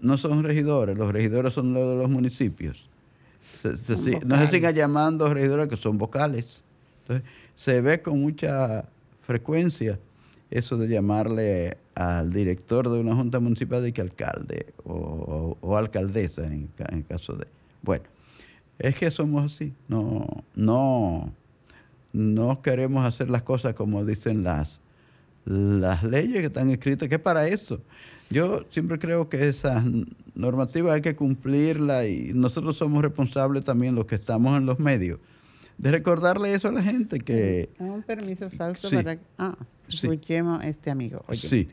no 0.00 0.18
son 0.18 0.42
regidores, 0.42 0.98
los 0.98 1.12
regidores 1.12 1.54
son 1.54 1.72
los 1.72 1.90
de 1.90 1.96
los 1.96 2.10
municipios. 2.10 2.90
no 4.24 4.38
se 4.38 4.46
sigan 4.48 4.74
llamando 4.74 5.32
regidores 5.32 5.68
que 5.68 5.76
son 5.76 5.98
vocales. 5.98 6.64
Entonces, 7.02 7.28
se 7.54 7.80
ve 7.80 8.02
con 8.02 8.20
mucha 8.20 8.84
frecuencia 9.22 9.98
eso 10.50 10.76
de 10.76 10.88
llamarle 10.88 11.76
al 11.98 12.32
director 12.32 12.88
de 12.88 13.00
una 13.00 13.16
junta 13.16 13.40
municipal 13.40 13.82
de 13.82 13.92
que 13.92 14.00
alcalde 14.00 14.72
o, 14.84 15.76
alcaldesa 15.76 16.44
en, 16.44 16.70
en, 16.90 17.02
caso 17.02 17.32
de... 17.34 17.48
Bueno, 17.82 18.04
es 18.78 18.94
que 18.94 19.10
somos 19.10 19.52
así, 19.52 19.74
no, 19.88 20.44
no, 20.54 21.32
no 22.12 22.62
queremos 22.62 23.04
hacer 23.04 23.28
las 23.30 23.42
cosas 23.42 23.74
como 23.74 24.04
dicen 24.04 24.44
las, 24.44 24.80
las 25.44 26.04
leyes 26.04 26.38
que 26.38 26.46
están 26.46 26.70
escritas, 26.70 27.08
que 27.08 27.18
para 27.18 27.48
eso. 27.48 27.80
Yo 28.30 28.64
siempre 28.70 29.00
creo 29.00 29.28
que 29.28 29.48
esas 29.48 29.82
normativas 30.36 30.94
hay 30.94 31.00
que 31.00 31.16
cumplirlas 31.16 32.06
y 32.06 32.30
nosotros 32.32 32.76
somos 32.76 33.02
responsables 33.02 33.64
también 33.64 33.96
los 33.96 34.06
que 34.06 34.14
estamos 34.14 34.56
en 34.56 34.66
los 34.66 34.78
medios 34.78 35.18
de 35.78 35.92
recordarle 35.92 36.52
eso 36.52 36.68
a 36.68 36.72
la 36.72 36.82
gente 36.82 37.20
que... 37.20 37.70
Un 37.78 38.02
permiso 38.02 38.50
falso 38.50 38.90
para... 38.90 39.16
Ah, 39.38 39.54
escuchemos 39.88 40.60
a 40.60 40.66
este 40.66 40.90
amigo. 40.90 41.24
Sí. 41.32 41.68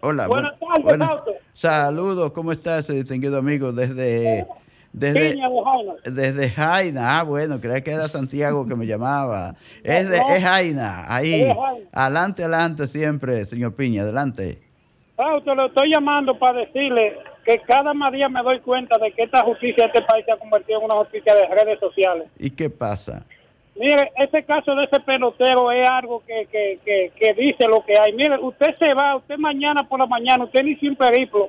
Hola, 0.00 0.26
buenas 0.26 0.58
tardes, 0.58 1.34
Saludos, 1.54 2.32
¿cómo 2.32 2.50
estás, 2.52 2.88
distinguido 2.88 3.38
amigo? 3.38 3.72
Desde... 3.72 4.46
Desde, 4.94 5.34
desde 6.04 6.50
Jaina, 6.50 7.18
ah 7.18 7.22
bueno, 7.22 7.58
creía 7.62 7.80
que 7.80 7.92
era 7.92 8.08
Santiago 8.08 8.66
que 8.66 8.76
me 8.76 8.86
llamaba. 8.86 9.54
Es, 9.82 10.06
de, 10.10 10.18
es 10.18 10.44
Jaina, 10.44 11.06
ahí. 11.08 11.50
Adelante, 11.92 12.42
adelante 12.42 12.86
siempre, 12.86 13.46
señor 13.46 13.74
Piña, 13.74 14.02
adelante. 14.02 14.60
Fausto, 15.16 15.54
lo 15.54 15.68
estoy 15.68 15.90
llamando 15.94 16.38
para 16.38 16.58
decirle 16.58 17.16
que 17.44 17.58
cada 17.60 17.92
día 18.10 18.28
me 18.28 18.42
doy 18.42 18.60
cuenta 18.60 18.98
de 18.98 19.12
que 19.12 19.22
esta 19.22 19.42
justicia 19.42 19.84
de 19.84 19.92
este 19.92 20.02
país 20.02 20.24
se 20.24 20.32
ha 20.32 20.36
convertido 20.36 20.78
en 20.78 20.84
una 20.84 20.94
justicia 20.96 21.34
de 21.34 21.46
redes 21.46 21.80
sociales. 21.80 22.28
¿Y 22.38 22.50
qué 22.50 22.70
pasa? 22.70 23.24
Mire, 23.74 24.12
ese 24.16 24.44
caso 24.44 24.74
de 24.74 24.84
ese 24.84 25.00
pelotero 25.00 25.72
es 25.72 25.88
algo 25.88 26.22
que, 26.26 26.46
que, 26.52 27.10
que, 27.16 27.34
dice 27.34 27.66
lo 27.66 27.84
que 27.84 27.94
hay. 27.98 28.12
Mire, 28.12 28.38
usted 28.38 28.72
se 28.78 28.92
va, 28.92 29.16
usted 29.16 29.38
mañana 29.38 29.82
por 29.88 29.98
la 29.98 30.06
mañana, 30.06 30.44
usted 30.44 30.62
ni 30.62 30.76
sin 30.76 30.94
periplo 30.94 31.48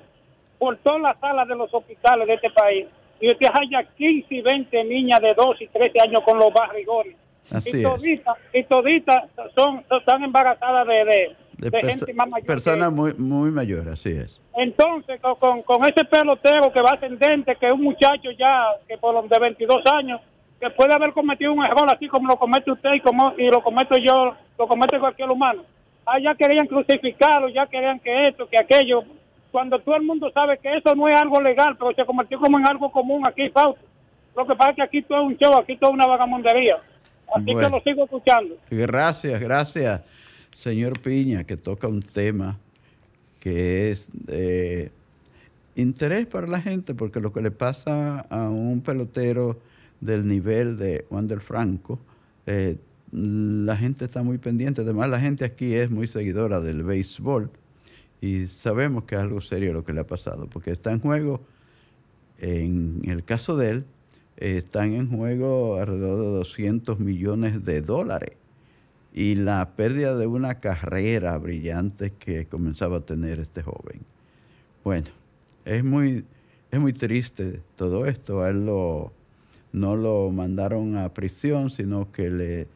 por 0.58 0.78
todas 0.78 1.02
las 1.02 1.20
salas 1.20 1.48
de 1.48 1.56
los 1.56 1.74
hospitales 1.74 2.28
de 2.28 2.34
este 2.36 2.50
país 2.50 2.88
y 3.20 3.28
usted 3.28 3.48
haya 3.54 3.84
15 3.84 4.36
y 4.36 4.42
20 4.42 4.84
niñas 4.84 5.22
de 5.22 5.34
2 5.34 5.62
y 5.62 5.68
13 5.68 6.00
años 6.02 6.22
con 6.26 6.38
los 6.38 6.54
barrigones. 6.54 7.16
Así 7.52 7.80
y 7.80 7.84
toditas, 7.84 8.38
y 8.54 8.64
toditas 8.64 9.24
son, 9.56 9.84
están 9.98 10.24
embarazadas 10.24 10.88
de, 10.88 11.06
de, 11.06 11.36
gente 11.72 12.14
más 12.14 12.30
mayor. 12.30 12.48
Personas 12.48 12.92
muy, 12.92 13.14
muy 13.14 13.52
mayores, 13.52 13.88
así 13.88 14.12
es. 14.12 14.42
Entonces, 14.56 15.20
con, 15.22 15.62
con, 15.64 15.84
ese 15.86 16.06
pelotero 16.06 16.72
que 16.72 16.82
va 16.82 16.92
ascendente, 16.96 17.56
que 17.56 17.68
es 17.68 17.74
un 17.74 17.84
muchacho 17.84 18.32
ya 18.38 18.72
que 18.88 18.98
por 18.98 19.28
de 19.28 19.40
22 19.40 19.82
años, 19.92 20.22
que 20.60 20.70
puede 20.70 20.94
haber 20.94 21.12
cometido 21.12 21.52
un 21.52 21.66
error 21.66 21.90
así 21.94 22.08
como 22.08 22.28
lo 22.28 22.38
comete 22.38 22.72
usted 22.72 22.92
y, 22.94 23.02
como, 23.02 23.34
y 23.38 23.50
lo 23.50 23.62
cometo 23.62 23.96
yo, 23.98 24.34
lo 24.58 24.68
comete 24.68 25.00
cualquier 25.00 25.30
humano. 25.30 25.64
Ah, 26.06 26.20
ya 26.20 26.36
querían 26.36 26.68
crucificarlo, 26.68 27.50
ya 27.50 27.66
querían 27.68 28.00
que 28.00 28.24
esto, 28.24 28.48
que 28.48 28.58
aquello. 28.58 29.04
cuando 29.52 29.80
todo 29.80 29.96
el 29.96 30.04
mundo 30.04 30.32
sabe 30.34 30.58
que 30.58 30.78
eso 30.78 30.96
no 30.96 31.08
es 31.08 31.16
algo 31.16 31.42
legal, 31.42 31.76
pero 31.78 31.94
se 31.94 32.06
convirtió 32.06 32.40
como 32.40 32.60
en 32.60 32.68
algo 32.68 32.92
común 32.92 33.26
aquí, 33.26 33.50
Fausto. 33.50 33.82
Lo 34.36 34.48
que 34.48 34.56
pasa 34.56 34.72
es 34.72 34.76
que 34.78 34.84
aquí 34.84 35.02
todo 35.04 35.20
es 35.20 35.28
un 35.28 35.38
show, 35.38 35.54
aquí 35.60 35.76
todo 35.78 35.92
es 35.92 35.96
una 35.96 36.08
vagamundería. 36.08 36.78
Así 37.34 37.46
que 37.46 37.70
lo 37.70 37.82
sigo 37.82 38.04
escuchando. 38.04 38.56
Gracias, 38.70 39.40
gracias, 39.40 40.04
señor 40.54 41.00
Piña, 41.00 41.44
que 41.44 41.58
toca 41.58 41.88
un 41.88 42.02
tema 42.02 42.60
que 43.40 43.92
es 43.92 44.10
de 44.14 44.92
interés 45.76 46.26
para 46.28 46.48
la 46.48 46.62
gente, 46.62 46.94
porque 46.94 47.20
lo 47.20 47.34
que 47.34 47.42
le 47.42 47.52
pasa 47.52 48.20
a 48.22 48.50
un 48.50 48.82
pelotero 48.82 49.60
del 50.00 50.28
nivel 50.28 50.78
de 50.78 51.06
Wander 51.10 51.40
Franco, 51.40 52.00
eh, 52.46 52.78
la 53.12 53.76
gente 53.76 54.06
está 54.06 54.24
muy 54.24 54.38
pendiente. 54.38 54.82
Además, 54.82 55.10
la 55.10 55.20
gente 55.20 55.46
aquí 55.46 55.74
es 55.74 55.90
muy 55.90 56.08
seguidora 56.08 56.62
del 56.62 56.84
béisbol 56.84 57.52
y 58.22 58.48
sabemos 58.48 59.04
que 59.04 59.16
es 59.16 59.22
algo 59.22 59.42
serio 59.42 59.74
lo 59.74 59.84
que 59.84 59.94
le 59.94 60.02
ha 60.02 60.08
pasado, 60.08 60.48
porque 60.48 60.72
está 60.72 60.92
en 60.92 61.00
juego, 61.00 61.42
en 62.40 63.02
el 63.06 63.24
caso 63.24 63.58
de 63.58 63.70
él, 63.70 63.86
eh, 64.38 64.58
están 64.58 64.94
en 64.94 65.10
juego 65.10 65.78
alrededor 65.78 66.20
de 66.20 66.32
200 66.38 67.00
millones 67.00 67.64
de 67.64 67.82
dólares 67.82 68.32
y 69.14 69.36
la 69.36 69.76
pérdida 69.76 70.18
de 70.18 70.26
una 70.26 70.60
carrera 70.60 71.38
brillante 71.38 72.12
que 72.12 72.48
comenzaba 72.48 72.98
a 72.98 73.02
tener 73.02 73.40
este 73.40 73.62
joven. 73.62 74.02
Bueno, 74.84 75.08
es 75.66 75.84
muy, 75.84 76.26
es 76.72 76.80
muy 76.80 76.94
triste 76.94 77.62
todo 77.76 78.08
esto. 78.08 78.42
A 78.42 78.50
él 78.50 78.66
lo, 78.66 79.14
no 79.72 79.96
lo 79.96 80.32
mandaron 80.32 80.98
a 80.98 81.14
prisión, 81.14 81.70
sino 81.70 82.12
que 82.12 82.32
le, 82.32 82.68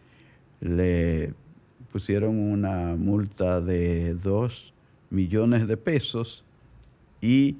le 0.62 1.34
pusieron 1.91 2.38
una 2.38 2.96
multa 2.96 3.60
de 3.60 4.13
2 4.13 4.74
millones 5.10 5.67
de 5.67 5.77
pesos 5.77 6.44
y 7.20 7.58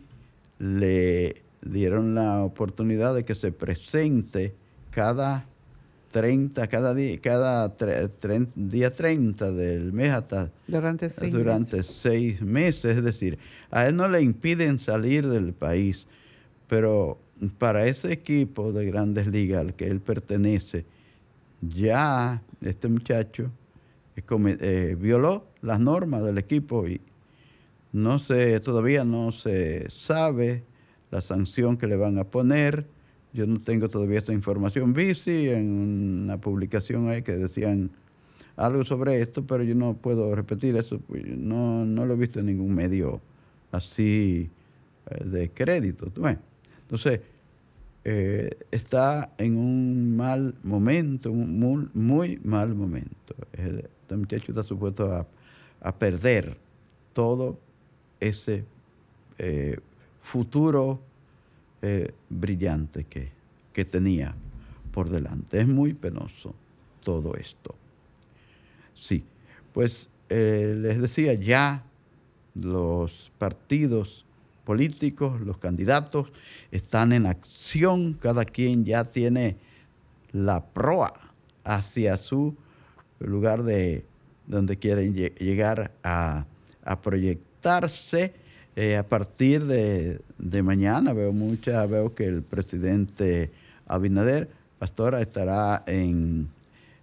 le 0.60 1.42
dieron 1.64 2.14
la 2.14 2.44
oportunidad 2.44 3.16
de 3.16 3.26
que 3.26 3.34
se 3.34 3.52
presente 3.52 4.54
cada 4.92 5.48
30, 6.10 6.68
cada 6.68 6.94
día, 6.94 7.20
cada 7.20 7.76
tre- 7.78 8.48
día 8.56 8.94
30 8.94 9.52
del 9.52 9.92
mes 9.94 10.12
hasta 10.12 10.52
Durante 10.68 11.10
seis 11.10 11.32
durante 11.32 11.78
meses. 11.78 11.86
seis 11.88 12.42
meses. 12.42 12.98
Es 12.98 13.04
decir, 13.04 13.38
a 13.72 13.88
él 13.88 13.96
no 13.96 14.08
le 14.08 14.22
impiden 14.22 14.80
salir 14.80 15.28
del 15.28 15.54
país, 15.54 16.08
pero 16.68 17.20
para 17.58 17.86
ese 17.88 18.12
equipo 18.12 18.72
de 18.72 18.86
grandes 18.86 19.28
ligas 19.28 19.62
al 19.62 19.76
que 19.76 19.88
él 19.88 20.00
pertenece, 20.02 20.86
ya 21.62 22.42
este 22.62 22.88
muchacho 22.88 23.52
eh, 24.16 24.24
eh, 24.62 24.98
violó 25.00 25.46
las 25.62 25.80
normas 25.80 26.24
del 26.24 26.38
equipo 26.38 26.88
y 26.88 27.02
no 27.92 28.20
se, 28.20 28.60
todavía 28.60 29.04
no 29.04 29.32
se 29.32 29.90
sabe 29.90 30.64
la 31.12 31.22
sanción 31.22 31.78
que 31.78 31.88
le 31.88 31.96
van 31.96 32.18
a 32.18 32.24
poner. 32.26 32.86
Yo 33.38 33.46
no 33.46 33.62
tengo 33.62 33.88
todavía 33.88 34.18
esta 34.18 34.34
información. 34.34 34.94
Vi 34.94 35.14
sí 35.14 35.48
en 35.48 35.70
una 36.24 36.42
publicación 36.42 37.08
ahí 37.08 37.22
que 37.22 37.34
decían 37.34 37.92
algo 38.56 38.84
sobre 38.84 39.22
esto, 39.22 39.46
pero 39.46 39.64
yo 39.64 39.76
no 39.76 39.94
puedo 39.94 40.36
repetir 40.36 40.76
eso. 40.76 41.00
pues, 41.02 41.24
No, 41.24 41.86
no 41.86 42.08
lo 42.08 42.16
he 42.16 42.18
visto 42.18 42.40
en 42.40 42.48
ningún 42.48 42.74
medio 42.74 43.22
así 43.72 44.50
eh, 45.12 45.24
de 45.24 45.52
crédito. 45.52 46.12
Entonces, 46.82 47.20
eh, 48.04 48.50
está 48.72 49.32
en 49.38 49.56
un 49.56 50.18
mal 50.18 50.56
momento, 50.64 51.32
un 51.32 51.60
muy, 51.60 51.90
muy 51.94 52.40
mal 52.44 52.74
momento. 52.74 53.36
Eh, 53.54 53.84
Este 54.02 54.16
muchacho 54.16 54.52
está 54.52 54.64
supuesto 54.64 55.12
a, 55.14 55.28
a 55.82 55.96
perder 55.96 56.58
todo 57.14 57.60
ese 58.20 58.66
futuro 60.24 61.00
eh, 61.82 62.14
brillante 62.30 63.04
que, 63.06 63.30
que 63.74 63.86
tenía 63.86 64.36
por 64.92 65.10
delante. 65.10 65.60
Es 65.62 65.68
muy 65.68 65.94
penoso 65.94 66.56
todo 67.04 67.36
esto. 67.36 67.76
Sí, 68.94 69.24
pues 69.74 70.10
eh, 70.30 70.76
les 70.78 71.00
decía 71.02 71.34
ya 71.36 71.84
los 72.56 73.32
partidos 73.38 74.26
políticos, 74.66 75.40
los 75.42 75.58
candidatos 75.60 76.30
están 76.72 77.14
en 77.14 77.26
acción, 77.26 78.14
cada 78.14 78.44
quien 78.44 78.84
ya 78.84 79.04
tiene 79.06 79.56
la 80.32 80.66
proa 80.66 81.14
hacia 81.64 82.18
su 82.18 82.56
lugar 83.20 83.64
de 83.64 84.06
donde 84.48 84.78
quieren 84.78 85.14
lle- 85.16 85.36
llegar 85.38 85.92
a 86.04 86.46
proyectarse. 87.02 88.34
Eh, 88.80 88.96
a 88.96 89.02
partir 89.02 89.66
de, 89.66 90.22
de 90.38 90.62
mañana 90.62 91.12
veo 91.12 91.34
mucha, 91.34 91.84
veo 91.88 92.14
que 92.14 92.26
el 92.26 92.44
presidente 92.44 93.50
Abinader 93.88 94.50
Pastora 94.78 95.20
estará 95.20 95.82
en, 95.88 96.48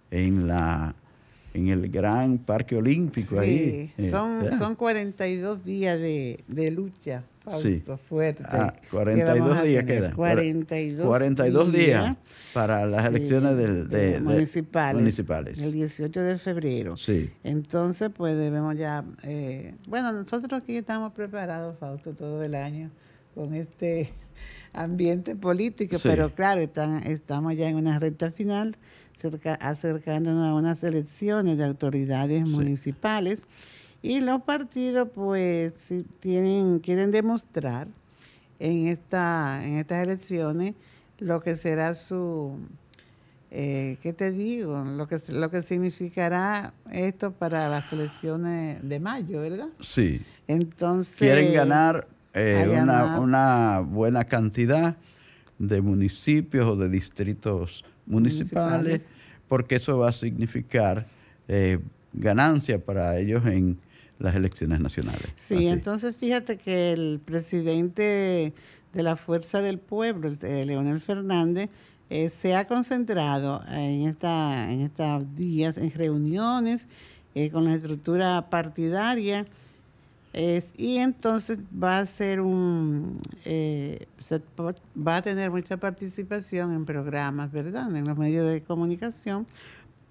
en 0.09 0.47
la 0.47 0.95
en 1.53 1.67
el 1.67 1.89
gran 1.89 2.37
parque 2.37 2.77
olímpico 2.77 3.39
ahí. 3.39 3.91
Sí, 3.97 4.03
eh, 4.05 4.09
son, 4.09 4.43
¿verdad? 4.43 4.57
son 4.57 4.75
42 4.75 5.65
días 5.65 5.99
de, 5.99 6.39
de 6.47 6.71
lucha, 6.71 7.23
Sí. 7.47 7.81
Fausto, 7.83 7.97
fuerte. 7.97 8.43
Ah, 8.47 8.73
que 8.81 8.87
42 8.89 9.39
vamos 9.39 9.57
a 9.57 9.63
días 9.63 9.83
quedan. 9.83 10.11
42, 10.13 11.05
42 11.05 11.71
días 11.71 12.15
para 12.53 12.85
las 12.85 13.03
sí, 13.03 13.07
elecciones 13.09 13.55
del- 13.57 13.87
de- 13.87 14.11
de- 14.13 14.19
municipales, 14.19 15.01
municipales. 15.01 15.61
El 15.61 15.71
18 15.73 16.21
de 16.21 16.37
febrero. 16.37 16.97
Sí. 16.97 17.29
Entonces, 17.43 18.09
pues 18.15 18.35
debemos 18.37 18.75
ya. 18.77 19.03
eh, 19.23 19.75
bueno, 19.87 20.11
nosotros 20.13 20.61
aquí 20.63 20.77
estamos 20.77 21.13
preparados, 21.13 21.77
Fausto, 21.79 22.13
todo 22.13 22.41
el 22.43 22.55
año 22.55 22.89
con 23.35 23.53
este 23.53 24.11
ambiente 24.73 25.35
político, 25.35 25.97
Sí. 25.99 26.07
pero 26.09 26.33
claro, 26.33 26.61
están, 26.61 27.03
estamos 27.03 27.55
ya 27.55 27.69
en 27.69 27.75
una 27.77 27.99
recta 27.99 28.31
final, 28.31 28.75
cerca, 29.13 29.53
acercándonos 29.55 30.47
a 30.47 30.53
unas 30.53 30.83
elecciones 30.83 31.57
de 31.57 31.63
autoridades 31.65 32.43
Sí. 32.49 32.55
Y 34.05 34.21
los 34.21 34.43
partidos, 34.43 35.09
pues, 35.11 35.73
si 35.73 36.03
tienen, 36.19 36.77
quieren 36.77 37.09
demostrar 37.09 37.87
en, 38.59 38.87
esta, 38.87 39.65
en 39.65 39.77
estas 39.79 40.03
elecciones 40.03 40.75
lo 41.17 41.41
que 41.41 41.55
será 41.55 41.95
su, 41.95 42.55
eh, 43.49 43.97
¿qué 44.03 44.13
te 44.13 44.31
digo? 44.31 44.83
Lo 44.83 45.07
que, 45.07 45.17
lo 45.29 45.49
que 45.49 45.63
significará 45.63 46.75
esto 46.91 47.31
para 47.31 47.67
las 47.67 47.91
elecciones 47.93 48.87
de 48.87 48.99
mayo, 48.99 49.41
¿verdad? 49.41 49.69
Sí. 49.81 50.21
Entonces... 50.47 51.17
Quieren 51.17 51.51
ganar 51.51 52.03
eh, 52.35 52.77
una, 52.79 53.19
una 53.19 53.79
buena 53.79 54.23
cantidad 54.25 54.97
de 55.57 55.81
municipios 55.81 56.67
o 56.67 56.75
de 56.75 56.89
distritos 56.89 57.83
municipales, 58.05 58.83
Municipales. 58.83 59.15
porque 59.47 59.77
eso 59.77 59.97
va 59.97 60.09
a 60.09 60.13
significar 60.13 61.07
eh, 61.47 61.79
ganancia 62.13 62.77
para 62.77 63.17
ellos 63.17 63.43
en 63.47 63.79
las 64.19 64.35
elecciones 64.35 64.79
nacionales. 64.79 65.21
Sí, 65.35 65.55
Así. 65.55 65.67
entonces 65.67 66.15
fíjate 66.15 66.57
que 66.57 66.93
el 66.93 67.19
presidente 67.23 68.53
de 68.93 69.03
la 69.03 69.15
Fuerza 69.15 69.61
del 69.61 69.77
Pueblo, 69.79 70.31
eh, 70.41 70.65
Leonel 70.65 71.01
Fernández, 71.01 71.69
eh, 72.09 72.29
se 72.29 72.55
ha 72.55 72.65
concentrado 72.67 73.61
en 73.69 74.03
esta 74.03 74.71
en 74.71 74.81
estos 74.81 75.23
días 75.35 75.77
en 75.77 75.91
reuniones 75.91 76.87
eh, 77.33 77.49
con 77.49 77.65
la 77.65 77.73
estructura 77.75 78.47
partidaria 78.49 79.45
y 80.77 80.97
entonces 80.97 81.59
va 81.81 81.99
a 81.99 82.05
ser 82.05 82.41
un 82.41 83.17
se- 83.45 84.41
va 84.97 85.15
a 85.17 85.21
tener 85.21 85.49
mucha 85.49 85.77
participación 85.77 86.73
en 86.73 86.85
programas, 86.85 87.51
¿verdad? 87.53 87.95
En 87.95 88.05
los 88.05 88.17
medios 88.17 88.45
de 88.51 88.61
comunicación 88.61 89.47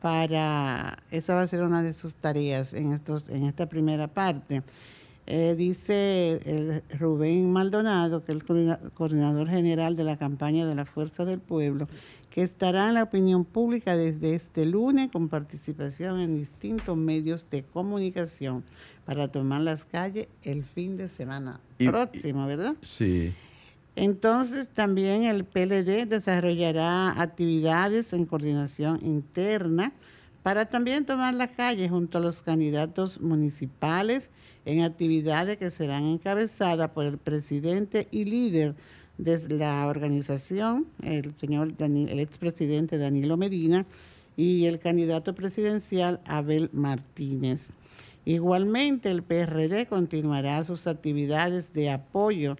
para 0.09 0.99
esa 1.11 1.35
va 1.35 1.41
a 1.41 1.47
ser 1.47 1.63
una 1.63 1.83
de 1.83 1.95
sus 1.95 2.17
tareas 2.17 2.75
en 2.75 2.93
estos 2.93 3.31
en 3.31 3.45
esta 3.45 3.71
primera 3.71 4.07
parte. 4.07 4.63
Eh, 5.27 5.55
dice 5.57 6.39
el 6.45 6.83
Rubén 6.99 7.51
Maldonado, 7.51 8.23
que 8.23 8.33
es 8.33 8.37
el 8.37 8.45
coordina- 8.45 8.79
coordinador 8.93 9.49
general 9.49 9.97
de 9.97 10.05
la 10.05 10.19
campaña 10.19 10.67
de 10.67 10.75
la 10.75 10.85
Fuerza 10.85 11.25
del 11.25 11.41
Pueblo, 11.41 11.89
que 12.29 12.43
estará 12.43 12.89
en 12.89 12.95
la 12.97 13.05
opinión 13.05 13.47
pública 13.47 13.97
desde 13.97 14.35
este 14.35 14.67
lunes 14.67 15.09
con 15.11 15.31
participación 15.31 16.21
en 16.21 16.35
distintos 16.35 16.99
medios 16.99 17.49
de 17.49 17.63
comunicación 17.63 18.63
para 19.07 19.29
tomar 19.29 19.63
las 19.63 19.87
calles 19.87 20.29
el 20.43 20.65
fin 20.65 20.99
de 20.99 21.09
semana 21.09 21.61
Y- 21.79 21.89
próximo, 21.89 22.47
¿verdad? 22.47 22.75
Sí. 22.83 23.33
Entonces 23.97 24.71
también 24.71 25.25
el 25.25 25.45
PLD 25.45 26.07
desarrollará 26.07 27.21
actividades 27.21 28.13
en 28.13 28.27
coordinación 28.27 28.99
interna 29.05 29.93
para 30.43 30.67
también 30.69 31.07
tomar 31.07 31.35
la 31.35 31.49
calle 31.49 31.89
junto 31.89 32.19
a 32.19 32.21
los 32.21 32.43
candidatos 32.43 33.21
municipales 33.21 34.31
en 34.65 34.83
actividades 34.83 35.57
que 35.57 35.71
serán 35.71 36.05
encabezadas 36.05 36.91
por 36.91 37.05
el 37.05 37.19
presidente 37.19 38.09
y 38.11 38.25
líder 38.25 38.75
de 39.17 39.39
la 39.55 39.87
organización, 39.87 40.87
el 41.03 41.35
señor 41.37 41.77
Dani- 41.77 42.11
el 42.11 42.19
expresidente 42.19 42.99
Danilo 42.99 43.37
Medina 43.37 43.87
y 44.37 44.65
el 44.65 44.81
candidato 44.81 45.35
presidencial 45.37 46.21
Abel 46.27 46.69
Martínez. 46.73 47.71
Igualmente, 48.25 49.11
el 49.11 49.23
PRD 49.23 49.87
continuará 49.87 50.65
sus 50.65 50.87
actividades 50.89 51.73
de 51.73 51.91
apoyo 51.91 52.57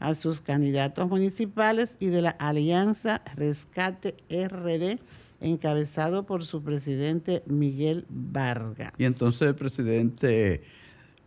a 0.00 0.14
sus 0.14 0.40
candidatos 0.40 1.08
municipales 1.08 1.96
y 2.00 2.06
de 2.06 2.22
la 2.22 2.30
Alianza 2.30 3.22
Rescate 3.36 4.16
RD, 4.30 4.98
encabezado 5.40 6.26
por 6.26 6.44
su 6.44 6.62
presidente 6.62 7.42
Miguel 7.46 8.06
Vargas. 8.08 8.92
Y 8.98 9.04
entonces 9.04 9.42
el 9.42 9.54
presidente 9.54 10.62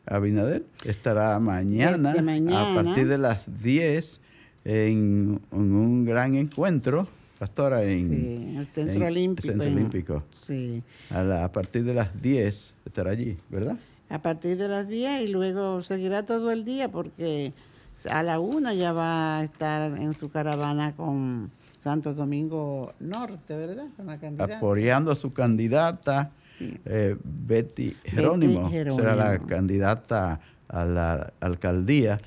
Abinader 0.05 0.65
estará 0.85 1.39
mañana, 1.39 2.11
a 2.11 2.75
partir 2.75 3.07
de 3.07 3.17
las 3.17 3.61
10 3.61 4.21
en, 4.65 5.41
un 5.51 6.05
gran 6.05 6.35
encuentro, 6.35 7.07
pastora, 7.39 7.83
en, 7.83 8.57
el 8.57 8.67
Centro 8.67 9.05
Olímpico. 9.05 9.47
Centro 9.47 9.67
Olímpico. 9.67 10.23
Sí. 10.39 10.83
A, 11.09 11.43
a, 11.43 11.51
partir 11.51 11.83
de 11.83 11.93
las 11.93 12.21
10 12.21 12.73
estará 12.85 13.11
allí, 13.11 13.37
¿verdad? 13.49 13.77
A 14.09 14.21
partir 14.21 14.57
de 14.57 14.67
las 14.67 14.87
10 14.87 15.21
y 15.21 15.27
luego 15.27 15.81
seguirá 15.81 16.25
todo 16.25 16.51
el 16.51 16.65
día 16.65 16.91
porque 16.91 17.53
a 18.09 18.23
la 18.23 18.39
una 18.39 18.73
ya 18.73 18.93
va 18.93 19.39
a 19.39 19.43
estar 19.43 19.97
en 19.97 20.13
su 20.13 20.29
caravana 20.31 20.93
con 20.95 21.51
Santo 21.77 22.13
Domingo 22.13 22.93
Norte, 22.99 23.55
¿verdad? 23.55 23.87
Apoyando 24.37 25.11
a 25.11 25.15
su 25.15 25.31
candidata, 25.31 26.29
eh, 26.85 27.15
Betty, 27.23 27.95
Jerónimo, 28.03 28.69
será 28.69 29.15
la 29.15 29.39
candidata 29.39 30.39
a 30.67 30.85
la 30.85 31.33
alcaldía 31.39 32.17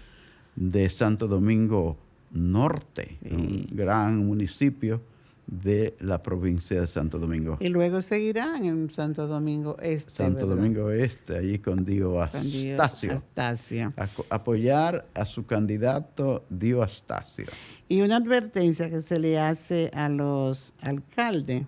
de 0.56 0.90
Santo 0.90 1.28
Domingo 1.28 1.96
Norte, 2.32 3.16
un 3.30 3.66
gran 3.70 4.26
municipio 4.26 5.00
de 5.46 5.96
la 6.00 6.22
provincia 6.22 6.80
de 6.80 6.86
Santo 6.86 7.18
Domingo. 7.18 7.58
Y 7.60 7.68
luego 7.68 8.02
seguirán 8.02 8.64
en 8.64 8.90
Santo 8.90 9.26
Domingo 9.26 9.76
Este. 9.80 10.10
Santo 10.10 10.46
Domingo 10.46 10.90
Este, 10.90 11.36
allí 11.36 11.58
con 11.58 11.84
Dio 11.84 12.20
Astacio. 12.20 13.92
apoyar 14.30 15.06
a 15.14 15.26
su 15.26 15.46
candidato 15.46 16.44
Dio 16.48 16.82
Astacio. 16.82 17.46
Y 17.88 18.00
una 18.00 18.16
advertencia 18.16 18.90
que 18.90 19.02
se 19.02 19.18
le 19.18 19.38
hace 19.38 19.90
a 19.94 20.08
los 20.08 20.74
alcaldes 20.80 21.66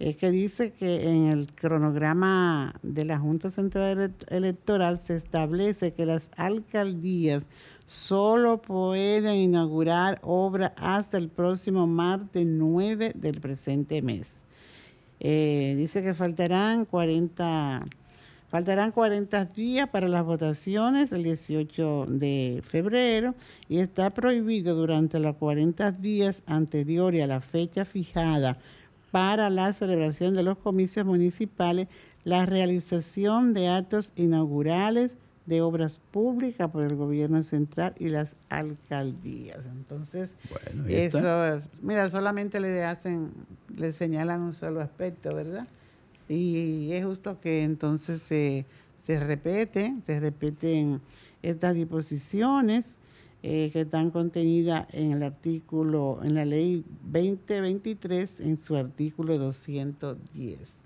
es 0.00 0.16
que 0.16 0.30
dice 0.30 0.72
que 0.72 1.10
en 1.10 1.26
el 1.26 1.52
cronograma 1.52 2.74
de 2.82 3.04
la 3.04 3.18
Junta 3.18 3.50
Central 3.50 4.14
Electoral 4.28 4.98
se 4.98 5.14
establece 5.14 5.92
que 5.92 6.06
las 6.06 6.30
alcaldías 6.36 7.50
solo 7.90 8.62
pueden 8.62 9.34
inaugurar 9.34 10.20
obra 10.22 10.72
hasta 10.76 11.18
el 11.18 11.28
próximo 11.28 11.88
martes 11.88 12.46
9 12.46 13.14
del 13.16 13.40
presente 13.40 14.00
mes. 14.00 14.46
Eh, 15.18 15.74
dice 15.76 16.00
que 16.00 16.14
faltarán 16.14 16.84
40, 16.84 17.84
faltarán 18.46 18.92
40 18.92 19.44
días 19.46 19.88
para 19.88 20.06
las 20.06 20.22
votaciones 20.22 21.10
el 21.10 21.24
18 21.24 22.06
de 22.08 22.62
febrero 22.64 23.34
y 23.68 23.78
está 23.78 24.10
prohibido 24.10 24.76
durante 24.76 25.18
los 25.18 25.34
40 25.34 25.90
días 25.90 26.44
anteriores 26.46 27.24
a 27.24 27.26
la 27.26 27.40
fecha 27.40 27.84
fijada 27.84 28.56
para 29.10 29.50
la 29.50 29.72
celebración 29.72 30.34
de 30.34 30.44
los 30.44 30.58
comicios 30.58 31.04
municipales 31.04 31.88
la 32.22 32.46
realización 32.46 33.52
de 33.52 33.66
actos 33.68 34.12
inaugurales 34.14 35.18
de 35.50 35.60
obras 35.60 36.00
públicas 36.12 36.70
por 36.70 36.84
el 36.84 36.94
gobierno 36.94 37.42
central 37.42 37.92
y 37.98 38.08
las 38.08 38.36
alcaldías. 38.50 39.66
Entonces, 39.66 40.36
eso, 40.88 41.60
mira, 41.82 42.08
solamente 42.08 42.60
le 42.60 42.84
hacen, 42.84 43.32
le 43.76 43.90
señalan 43.90 44.42
un 44.42 44.52
solo 44.52 44.80
aspecto, 44.80 45.34
¿verdad? 45.34 45.66
Y 46.28 46.92
es 46.92 47.04
justo 47.04 47.40
que 47.40 47.64
entonces 47.64 48.22
se, 48.22 48.64
se 48.94 49.18
repete, 49.18 49.96
se 50.04 50.20
repiten 50.20 51.00
estas 51.42 51.74
disposiciones 51.74 53.00
eh, 53.42 53.70
que 53.72 53.80
están 53.80 54.12
contenidas 54.12 54.86
en 54.92 55.10
el 55.10 55.24
artículo, 55.24 56.20
en 56.22 56.36
la 56.36 56.44
ley 56.44 56.84
2023, 57.12 58.38
en 58.38 58.56
su 58.56 58.76
artículo 58.76 59.36
210. 59.36 60.84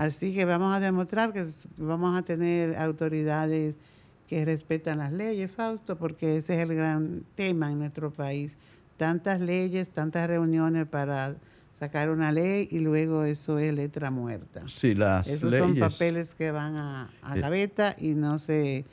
Así 0.00 0.32
que 0.32 0.46
vamos 0.46 0.74
a 0.74 0.80
demostrar 0.80 1.30
que 1.30 1.44
vamos 1.76 2.16
a 2.16 2.22
tener 2.22 2.74
autoridades 2.76 3.78
que 4.26 4.46
respetan 4.46 4.96
las 4.96 5.12
leyes, 5.12 5.50
Fausto, 5.50 5.98
porque 5.98 6.38
ese 6.38 6.54
es 6.54 6.70
el 6.70 6.74
gran 6.74 7.22
tema 7.34 7.70
en 7.70 7.80
nuestro 7.80 8.10
país. 8.10 8.56
Tantas 8.96 9.42
leyes, 9.42 9.90
tantas 9.90 10.26
reuniones 10.26 10.86
para 10.86 11.36
sacar 11.74 12.08
una 12.08 12.32
ley 12.32 12.66
y 12.70 12.78
luego 12.78 13.24
eso 13.24 13.58
es 13.58 13.74
letra 13.74 14.10
muerta. 14.10 14.62
Sí, 14.68 14.94
las 14.94 15.28
Esos 15.28 15.54
son 15.54 15.76
papeles 15.76 16.34
que 16.34 16.50
van 16.50 16.76
a, 16.76 17.10
a 17.20 17.36
la 17.36 17.50
beta 17.50 17.94
y 17.98 18.14
no 18.14 18.38
se 18.38 18.86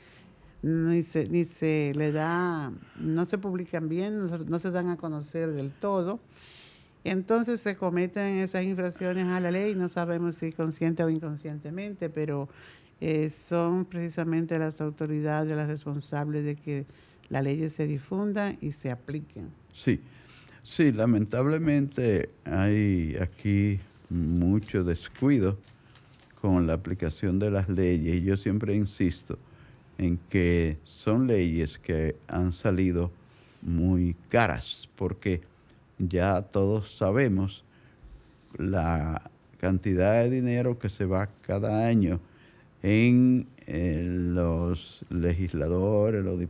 ni 0.60 1.02
se, 1.02 1.26
ni 1.28 1.44
se 1.44 1.92
le 1.94 2.12
da, 2.12 2.70
no 2.96 3.24
se 3.24 3.38
publican 3.38 3.88
bien, 3.88 4.26
no 4.46 4.58
se, 4.58 4.70
dan 4.70 4.88
a 4.88 4.98
conocer 4.98 5.52
del 5.52 5.70
todo. 5.70 6.20
Entonces 7.04 7.60
se 7.60 7.76
cometen 7.76 8.38
esas 8.38 8.64
infracciones 8.64 9.26
a 9.26 9.40
la 9.40 9.50
ley, 9.50 9.74
no 9.74 9.88
sabemos 9.88 10.36
si 10.36 10.52
consciente 10.52 11.02
o 11.04 11.10
inconscientemente, 11.10 12.10
pero 12.10 12.48
eh, 13.00 13.28
son 13.28 13.84
precisamente 13.84 14.58
las 14.58 14.80
autoridades 14.80 15.56
las 15.56 15.68
responsables 15.68 16.44
de 16.44 16.56
que 16.56 16.86
las 17.28 17.44
leyes 17.44 17.72
se 17.72 17.86
difundan 17.86 18.58
y 18.60 18.72
se 18.72 18.90
apliquen. 18.90 19.50
Sí, 19.72 20.00
sí, 20.62 20.92
lamentablemente 20.92 22.30
hay 22.44 23.16
aquí 23.20 23.78
mucho 24.10 24.82
descuido 24.84 25.58
con 26.40 26.66
la 26.66 26.74
aplicación 26.74 27.38
de 27.38 27.50
las 27.50 27.68
leyes 27.68 28.16
y 28.16 28.22
yo 28.22 28.36
siempre 28.36 28.74
insisto, 28.74 29.38
en 29.98 30.18
que 30.30 30.78
son 30.84 31.26
leyes 31.26 31.78
que 31.78 32.16
han 32.28 32.52
salido 32.52 33.10
muy 33.62 34.14
caras, 34.28 34.88
porque 34.94 35.42
ya 35.98 36.42
todos 36.42 36.94
sabemos 36.94 37.64
la 38.56 39.30
cantidad 39.58 40.22
de 40.22 40.30
dinero 40.30 40.78
que 40.78 40.88
se 40.88 41.04
va 41.04 41.28
cada 41.42 41.86
año 41.86 42.20
en, 42.82 43.46
los 44.34 45.04
legisladores, 45.10 46.24
los 46.24 46.40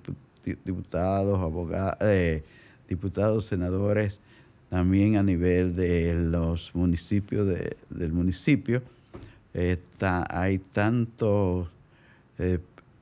diputados, 0.64 1.38
abogados, 1.40 1.96
eh, 2.02 2.44
diputados, 2.88 3.46
senadores, 3.46 4.20
también 4.68 5.16
a 5.16 5.22
nivel 5.22 5.74
de 5.74 6.14
los 6.14 6.74
municipios 6.74 7.48
del 7.88 8.12
municipio. 8.12 8.82
Está, 9.54 10.26
hay 10.30 10.58
tantos 10.58 11.68
eh, 12.38 12.58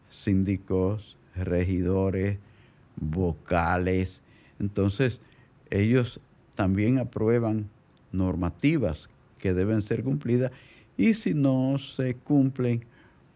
síndicos, 0.09 1.19
regidores, 1.35 2.39
vocales. 2.97 4.23
Entonces, 4.59 5.21
ellos 5.69 6.21
también 6.57 6.99
aprueban 6.99 7.69
normativas 8.11 9.09
que 9.39 9.55
deben 9.55 9.83
ser 9.83 10.03
cumplidas 10.03 10.51
y 10.97 11.15
si 11.15 11.35
no 11.35 11.79
se 11.79 12.17
cumplen, 12.17 12.85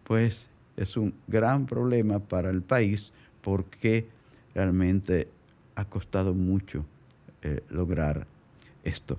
pues 0.03 0.49
es 0.75 0.97
un 0.97 1.13
gran 1.27 1.65
problema 1.65 2.19
para 2.19 2.49
el 2.49 2.61
país 2.63 3.13
porque 3.41 4.07
realmente 4.53 5.29
ha 5.75 5.85
costado 5.85 6.33
mucho 6.33 6.85
eh, 7.43 7.61
lograr 7.69 8.27
esto. 8.83 9.17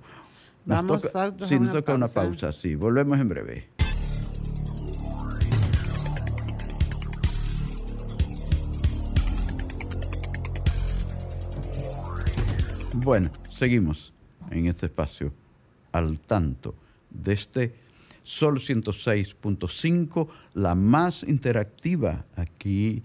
Vamos 0.65 1.01
toca, 1.01 1.29
nos 1.59 1.71
toca 1.71 1.95
una 1.95 2.07
pausa, 2.07 2.51
sí, 2.51 2.75
volvemos 2.75 3.19
en 3.19 3.29
breve. 3.29 3.67
Bueno, 12.95 13.31
seguimos 13.63 14.11
en 14.51 14.67
este 14.67 14.87
espacio 14.87 15.31
al 15.93 16.19
tanto 16.19 16.75
de 17.09 17.31
este 17.31 17.73
Sol 18.21 18.59
106.5, 18.59 20.27
la 20.53 20.75
más 20.75 21.23
interactiva 21.23 22.25
aquí 22.35 23.03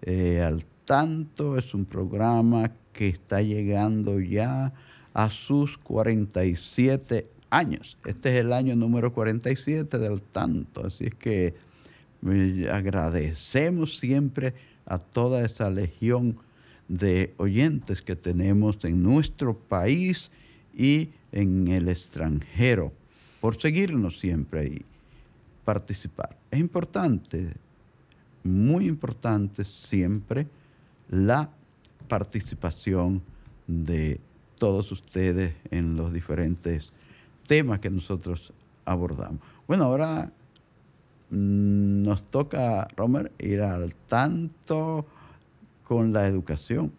eh, 0.00 0.42
al 0.42 0.64
tanto. 0.86 1.58
Es 1.58 1.74
un 1.74 1.84
programa 1.84 2.72
que 2.94 3.08
está 3.08 3.42
llegando 3.42 4.18
ya 4.18 4.72
a 5.12 5.28
sus 5.28 5.76
47 5.76 7.28
años. 7.50 7.98
Este 8.06 8.30
es 8.30 8.36
el 8.36 8.54
año 8.54 8.74
número 8.76 9.12
47 9.12 9.98
del 9.98 10.22
tanto, 10.22 10.86
así 10.86 11.04
es 11.04 11.14
que 11.16 11.54
eh, 12.26 12.68
agradecemos 12.72 13.98
siempre 13.98 14.54
a 14.86 14.96
toda 14.98 15.44
esa 15.44 15.68
legión 15.68 16.38
de 16.88 17.34
oyentes 17.38 18.02
que 18.02 18.16
tenemos 18.16 18.84
en 18.84 19.02
nuestro 19.02 19.58
país 19.58 20.30
y 20.74 21.10
en 21.32 21.68
el 21.68 21.88
extranjero, 21.88 22.92
por 23.40 23.60
seguirnos 23.60 24.18
siempre 24.18 24.66
y 24.66 24.84
participar. 25.64 26.36
Es 26.50 26.60
importante, 26.60 27.54
muy 28.44 28.86
importante 28.86 29.64
siempre 29.64 30.46
la 31.10 31.50
participación 32.08 33.22
de 33.66 34.20
todos 34.58 34.92
ustedes 34.92 35.54
en 35.70 35.96
los 35.96 36.12
diferentes 36.12 36.92
temas 37.46 37.80
que 37.80 37.90
nosotros 37.90 38.52
abordamos. 38.84 39.40
Bueno, 39.66 39.84
ahora 39.84 40.30
mm, 41.30 42.02
nos 42.02 42.26
toca, 42.26 42.88
Romer, 42.96 43.32
ir 43.38 43.62
al 43.62 43.94
tanto 43.94 45.06
con 45.86 46.12
la 46.12 46.26
educación. 46.26 46.92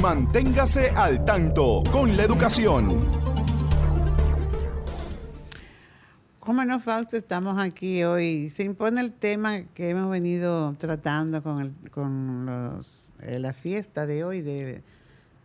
Manténgase 0.00 0.88
al 0.90 1.22
tanto 1.26 1.82
con 1.92 2.16
la 2.16 2.22
educación. 2.24 2.98
¿Cómo 6.40 6.64
no, 6.64 6.78
Fausto? 6.80 7.16
Estamos 7.18 7.58
aquí 7.58 8.02
hoy. 8.04 8.48
Se 8.48 8.64
impone 8.64 9.00
el 9.02 9.12
tema 9.12 9.60
que 9.74 9.90
hemos 9.90 10.10
venido 10.10 10.72
tratando 10.78 11.42
con, 11.42 11.60
el- 11.60 11.90
con 11.90 12.46
los, 12.46 13.12
eh, 13.22 13.38
la 13.38 13.52
fiesta 13.52 14.06
de 14.06 14.24
hoy 14.24 14.40
de, 14.42 14.82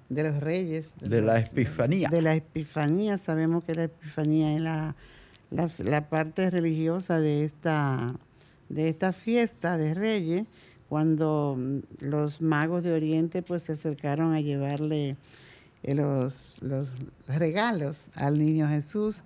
de 0.10 0.24
los 0.24 0.40
reyes. 0.42 0.94
De 1.02 1.22
la 1.22 1.36
los- 1.40 1.48
Epifanía. 1.50 2.08
De 2.10 2.22
la 2.22 2.34
Epifanía. 2.34 3.18
Sabemos 3.18 3.64
que 3.66 3.76
la 3.76 3.84
Epifanía 3.84 4.56
es 4.56 4.62
la, 4.62 4.96
la, 5.52 5.70
la 5.80 6.10
parte 6.10 6.50
religiosa 6.50 7.20
de 7.20 7.44
esta, 7.46 8.14
de 8.68 8.90
esta 8.90 9.14
fiesta 9.14 9.78
de 9.78 9.94
reyes, 9.94 10.48
cuando 10.90 11.56
mm, 11.58 11.80
los 12.02 12.42
magos 12.42 12.84
de 12.84 12.92
Oriente 12.92 13.42
pues 13.44 13.64
se 13.64 13.74
acercaron 13.74 14.34
a 14.34 14.42
llevarle 14.42 15.16
eh, 15.84 15.96
los, 15.96 16.56
los 16.62 16.90
regalos 17.28 18.10
al 18.16 18.40
niño 18.40 18.68
Jesús. 18.68 19.24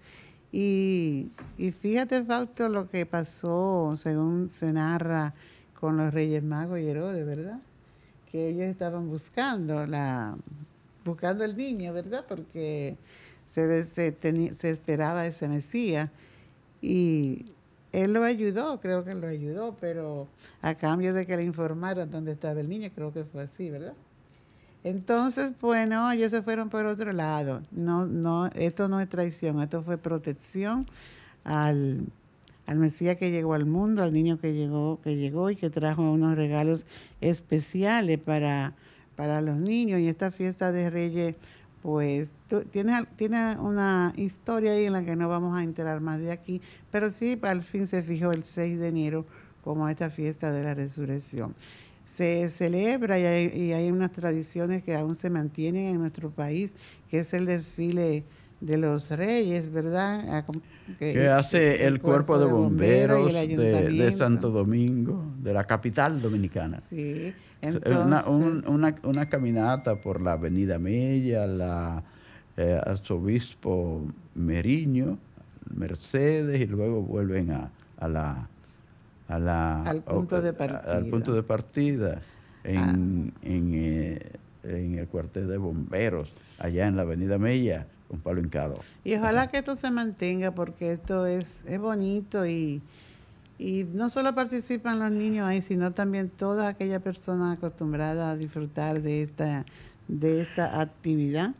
Y, 0.52 1.32
y 1.58 1.72
fíjate, 1.72 2.24
Fausto, 2.24 2.70
lo 2.70 2.88
que 2.88 3.08
pasó, 3.08 3.96
según 3.96 4.52
se 4.52 4.72
narra 4.72 5.34
con 5.80 5.98
los 5.98 6.14
Reyes 6.14 6.44
Magos 6.44 6.80
y 6.80 6.88
Herodes, 6.88 7.26
¿verdad? 7.26 7.60
Que 8.32 8.50
ellos 8.50 8.66
estaban 8.66 9.10
buscando 9.10 9.88
la 9.88 10.38
buscando 11.06 11.44
el 11.44 11.58
niño, 11.58 11.92
¿verdad? 11.92 12.26
Porque 12.28 12.98
se, 13.46 13.84
se, 13.84 14.16
se 14.54 14.70
esperaba 14.70 15.26
ese 15.26 15.48
Mesías. 15.50 16.10
Y 16.82 17.46
él 17.94 18.12
lo 18.12 18.24
ayudó, 18.24 18.82
creo 18.82 19.06
que 19.06 19.14
lo 19.14 19.28
ayudó, 19.28 19.78
pero 19.80 20.28
a 20.62 20.76
cambio 20.76 21.14
de 21.14 21.26
que 21.26 21.38
le 21.38 21.44
informaran 21.44 22.10
dónde 22.10 22.34
estaba 22.34 22.60
el 22.60 22.68
niño, 22.68 22.90
creo 22.94 23.14
que 23.14 23.24
fue 23.24 23.44
así, 23.44 23.70
¿verdad? 23.70 23.94
Entonces, 24.84 25.54
bueno, 25.62 26.12
ellos 26.12 26.32
se 26.32 26.42
fueron 26.42 26.70
por 26.70 26.86
otro 26.86 27.14
lado. 27.14 27.62
No, 27.72 28.06
no, 28.06 28.48
esto 28.48 28.90
no 28.90 29.00
es 29.00 29.08
traición, 29.08 29.62
esto 29.62 29.82
fue 29.82 29.98
protección 29.98 30.86
al, 31.44 32.06
al 32.66 32.80
Mesías 32.80 33.16
que 33.18 33.32
llegó 33.32 33.54
al 33.54 33.66
mundo, 33.66 34.04
al 34.04 34.12
niño 34.12 34.40
que 34.40 34.54
llegó, 34.54 35.00
que 35.02 35.16
llegó 35.16 35.52
y 35.52 35.56
que 35.56 35.70
trajo 35.70 36.02
unos 36.02 36.36
regalos 36.36 36.88
especiales 37.22 38.20
para, 38.20 38.74
para 39.16 39.40
los 39.40 39.58
niños. 39.58 40.00
Y 40.00 40.08
esta 40.08 40.32
fiesta 40.32 40.72
de 40.72 40.90
Reyes, 40.90 41.36
pues, 41.84 42.38
tiene, 42.72 43.06
tiene 43.18 43.58
una 43.60 44.14
historia 44.16 44.72
ahí 44.72 44.86
en 44.86 44.94
la 44.94 45.04
que 45.04 45.18
no 45.18 45.28
vamos 45.28 45.54
a 45.54 45.64
enterar 45.64 46.00
más 46.00 46.22
de 46.22 46.32
aquí, 46.32 46.62
pero 46.90 47.10
sí, 47.10 47.38
al 47.42 47.62
fin 47.62 47.86
se 47.86 48.02
fijó 48.02 48.32
el 48.32 48.46
6 48.46 48.80
de 48.80 48.88
enero 48.88 49.26
como 49.66 49.90
esta 49.90 50.10
fiesta 50.10 50.54
de 50.54 50.64
la 50.64 50.74
resurrección. 50.74 51.54
Se 52.06 52.48
celebra 52.48 53.20
y 53.20 53.26
hay, 53.26 53.48
y 53.48 53.74
hay 53.74 53.92
unas 53.92 54.14
tradiciones 54.14 54.82
que 54.82 54.96
aún 54.96 55.14
se 55.14 55.30
mantienen 55.30 55.88
en 55.88 56.00
nuestro 56.00 56.32
país, 56.32 56.74
que 57.10 57.20
es 57.20 57.34
el 57.34 57.46
desfile 57.46 58.24
de 58.64 58.78
los 58.78 59.12
reyes, 59.12 59.72
¿verdad? 59.72 60.24
Ah, 60.30 60.46
Que 60.98 61.28
hace 61.28 61.86
el 61.86 62.00
cuerpo 62.00 62.40
de 62.40 62.46
bomberos 62.46 63.32
de. 63.34 64.14
Santo 64.16 64.50
Domingo, 64.52 65.22
de 65.42 65.54
la 65.54 65.66
capital 65.66 66.22
dominicana. 66.22 66.80
Sí, 66.80 67.34
Una, 67.62 67.70
entonces... 67.76 68.28
un- 68.28 68.64
una, 68.68 68.96
una 69.04 69.28
caminata 69.28 69.96
por 70.00 70.22
la 70.22 70.34
Avenida 70.34 70.80
Mella, 70.80 71.46
la 71.46 72.04
eh, 72.56 72.80
Arzobispo 72.86 74.06
Meriño, 74.36 75.18
Mercedes, 75.76 76.62
y 76.62 76.66
luego 76.68 77.02
vuelven 77.02 77.52
a, 77.52 77.70
a 77.98 78.08
la, 78.08 78.48
a 79.28 79.40
la- 79.40 79.82
Al 79.84 80.04
punto 80.04 80.42
de 80.42 80.54
partida. 80.54 80.80
al 80.98 81.06
punto 81.08 81.34
de 81.34 81.44
partida 81.44 82.22
en, 82.64 82.78
Ah. 82.78 82.94
en, 83.46 83.72
eh, 83.74 84.32
en 84.64 84.98
el 85.00 85.08
cuartel 85.08 85.50
de 85.50 85.58
bomberos, 85.58 86.32
allá 86.60 86.88
en 86.88 86.96
la 86.96 87.02
Avenida 87.02 87.38
Mella, 87.38 87.88
con 88.14 88.22
Palo 88.22 88.40
Hincado. 88.42 88.76
Y 89.04 89.16
ojalá 89.16 89.48
que 89.48 89.58
esto 89.58 89.76
se 89.76 89.90
mantenga 89.90 90.52
porque 90.54 90.92
esto 90.92 91.26
es, 91.26 91.66
es 91.66 91.80
bonito 91.80 92.46
y, 92.46 92.80
y 93.58 93.86
no 93.86 94.08
solo 94.08 94.36
participan 94.36 95.00
los 95.00 95.12
niños 95.12 95.48
ahí, 95.48 95.64
sino 95.64 95.94
también 95.94 96.30
toda 96.30 96.68
aquella 96.68 97.00
persona 97.00 97.54
acostumbrada 97.54 98.30
a 98.30 98.38
disfrutar 98.38 99.02
de 99.02 99.24
esta, 99.24 99.66
de 100.08 100.42
esta 100.42 100.80
actividad 100.80 101.56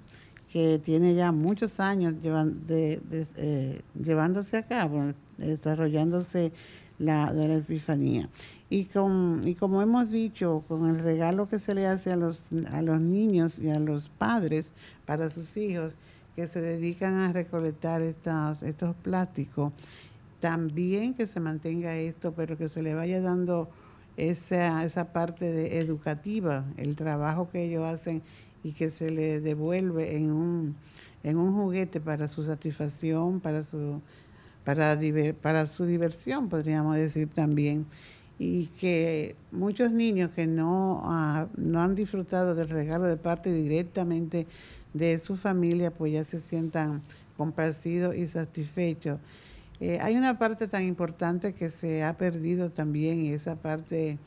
que 0.52 0.80
tiene 0.84 1.16
ya 1.16 1.32
muchos 1.32 1.80
años 1.80 2.14
llevan- 2.22 2.60
de- 2.68 3.02
de- 3.10 3.26
eh, 3.38 3.82
llevándose 4.00 4.58
a 4.58 4.68
cabo, 4.68 5.12
desarrollándose 5.40 6.54
la, 7.00 7.34
de 7.34 7.48
la 7.48 7.56
Epifanía. 7.56 8.30
Y, 8.70 8.86
con, 8.86 9.42
y 9.48 9.56
como 9.56 9.82
hemos 9.82 10.12
dicho, 10.12 10.64
con 10.68 10.88
el 10.88 11.00
regalo 11.00 11.48
que 11.50 11.58
se 11.58 11.74
le 11.74 11.88
hace 11.88 12.12
a 12.12 12.16
los, 12.16 12.54
a 12.72 12.84
los 12.84 13.02
niños 13.02 13.58
y 13.58 13.72
a 13.72 13.80
los 13.80 14.10
padres 14.10 14.74
para 15.08 15.30
sus 15.30 15.58
hijos 15.58 15.96
que 16.36 16.48
se 16.48 16.62
dedican 16.62 17.16
a 17.16 17.34
recolectar 17.34 18.02
estas, 18.02 18.64
estos 18.64 18.96
plásticos, 18.96 19.72
también 20.40 21.14
que 21.14 21.28
se 21.28 21.40
mantenga 21.40 21.96
esto, 21.96 22.34
pero 22.34 22.58
que 22.58 22.68
se 22.68 22.82
le 22.82 22.94
vaya 22.94 23.22
dando 23.22 23.70
esa, 24.18 24.84
esa 24.84 25.14
parte 25.14 25.52
de 25.52 25.80
educativa, 25.80 26.66
el 26.78 26.96
trabajo 26.96 27.50
que 27.50 27.64
ellos 27.64 27.84
hacen 27.84 28.22
y 28.64 28.72
que 28.72 28.90
se 28.90 29.12
le 29.12 29.40
devuelve 29.40 30.18
en 30.18 30.32
un, 30.32 30.76
en 31.24 31.38
un 31.38 31.54
juguete 31.54 32.00
para 32.00 32.28
su 32.28 32.44
satisfacción, 32.44 33.40
para 33.40 33.64
su, 33.64 34.02
para 34.64 35.66
su 35.68 35.86
diversión, 35.86 36.50
podríamos 36.50 36.96
decir 36.96 37.30
también. 37.30 37.86
Y 38.40 38.68
que 38.80 39.36
muchos 39.52 39.92
niños 39.92 40.32
que 40.32 40.48
no, 40.48 41.02
ah, 41.06 41.48
no 41.56 41.82
han 41.82 41.96
disfrutado 41.96 42.56
del 42.56 42.70
regalo 42.70 43.06
de 43.06 43.16
parte 43.16 43.54
directamente 43.54 44.48
de 44.94 45.18
su 45.18 45.36
familia, 45.36 45.92
pues 45.92 46.14
ya 46.14 46.24
se 46.24 46.40
sientan 46.40 47.02
complacidos 47.38 48.16
y 48.16 48.26
satisfechos. 48.26 49.20
Eh, 49.80 50.00
hay 50.02 50.16
una 50.16 50.38
parte 50.38 50.68
tan 50.68 50.84
importante 50.84 51.54
que 51.54 51.70
se 51.70 52.04
ha 52.04 52.16
perdido 52.16 52.70
también, 52.72 53.26
y 53.26 53.34
esa 53.34 53.56
parte 53.56 54.18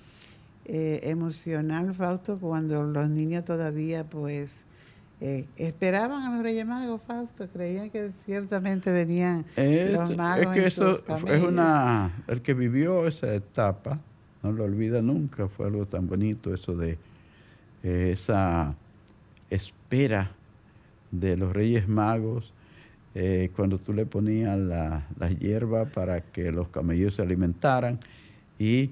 eh, 0.65 1.01
emocional, 1.05 1.95
Fausto, 1.95 2.39
cuando 2.39 2.83
los 2.83 3.09
niños 3.09 3.45
todavía 3.45 4.05
pues 4.05 4.67
eh, 5.21 5.47
esperaban 5.57 6.23
a 6.23 6.35
los 6.35 6.43
Reyes 6.43 6.67
Magos, 6.67 7.01
Fausto, 7.07 7.49
creían 7.49 7.89
que 7.89 8.11
ciertamente 8.11 8.91
venían 8.91 9.47
Es, 9.57 9.93
los 9.93 10.11
es 10.11 10.17
magos 10.17 10.53
que 10.53 10.61
en 10.61 10.67
eso 10.67 10.95
sus 10.95 11.31
es 11.31 11.43
una. 11.43 12.13
El 12.27 12.43
que 12.43 12.53
vivió 12.53 13.07
esa 13.07 13.33
etapa 13.35 13.99
no 14.43 14.53
lo 14.53 14.65
olvida 14.65 15.01
nunca. 15.01 15.49
Fue 15.49 15.67
algo 15.67 15.87
tan 15.87 16.07
bonito 16.07 16.53
eso 16.53 16.77
de 16.77 16.99
eh, 17.83 18.11
esa 18.13 18.75
espera 19.49 20.36
de 21.21 21.37
los 21.37 21.53
Reyes 21.53 21.89
Magos. 21.89 22.53
eh, 23.19 23.51
cuando 23.57 23.79
tú 23.79 23.95
le 23.95 24.05
ponías 24.05 24.59
la, 24.59 25.07
la 25.19 25.31
hierba 25.31 25.87
para 25.87 26.21
que 26.21 26.53
los 26.53 26.69
camellos 26.69 27.15
se 27.15 27.23
alimentaran 27.23 27.99
y 28.59 28.91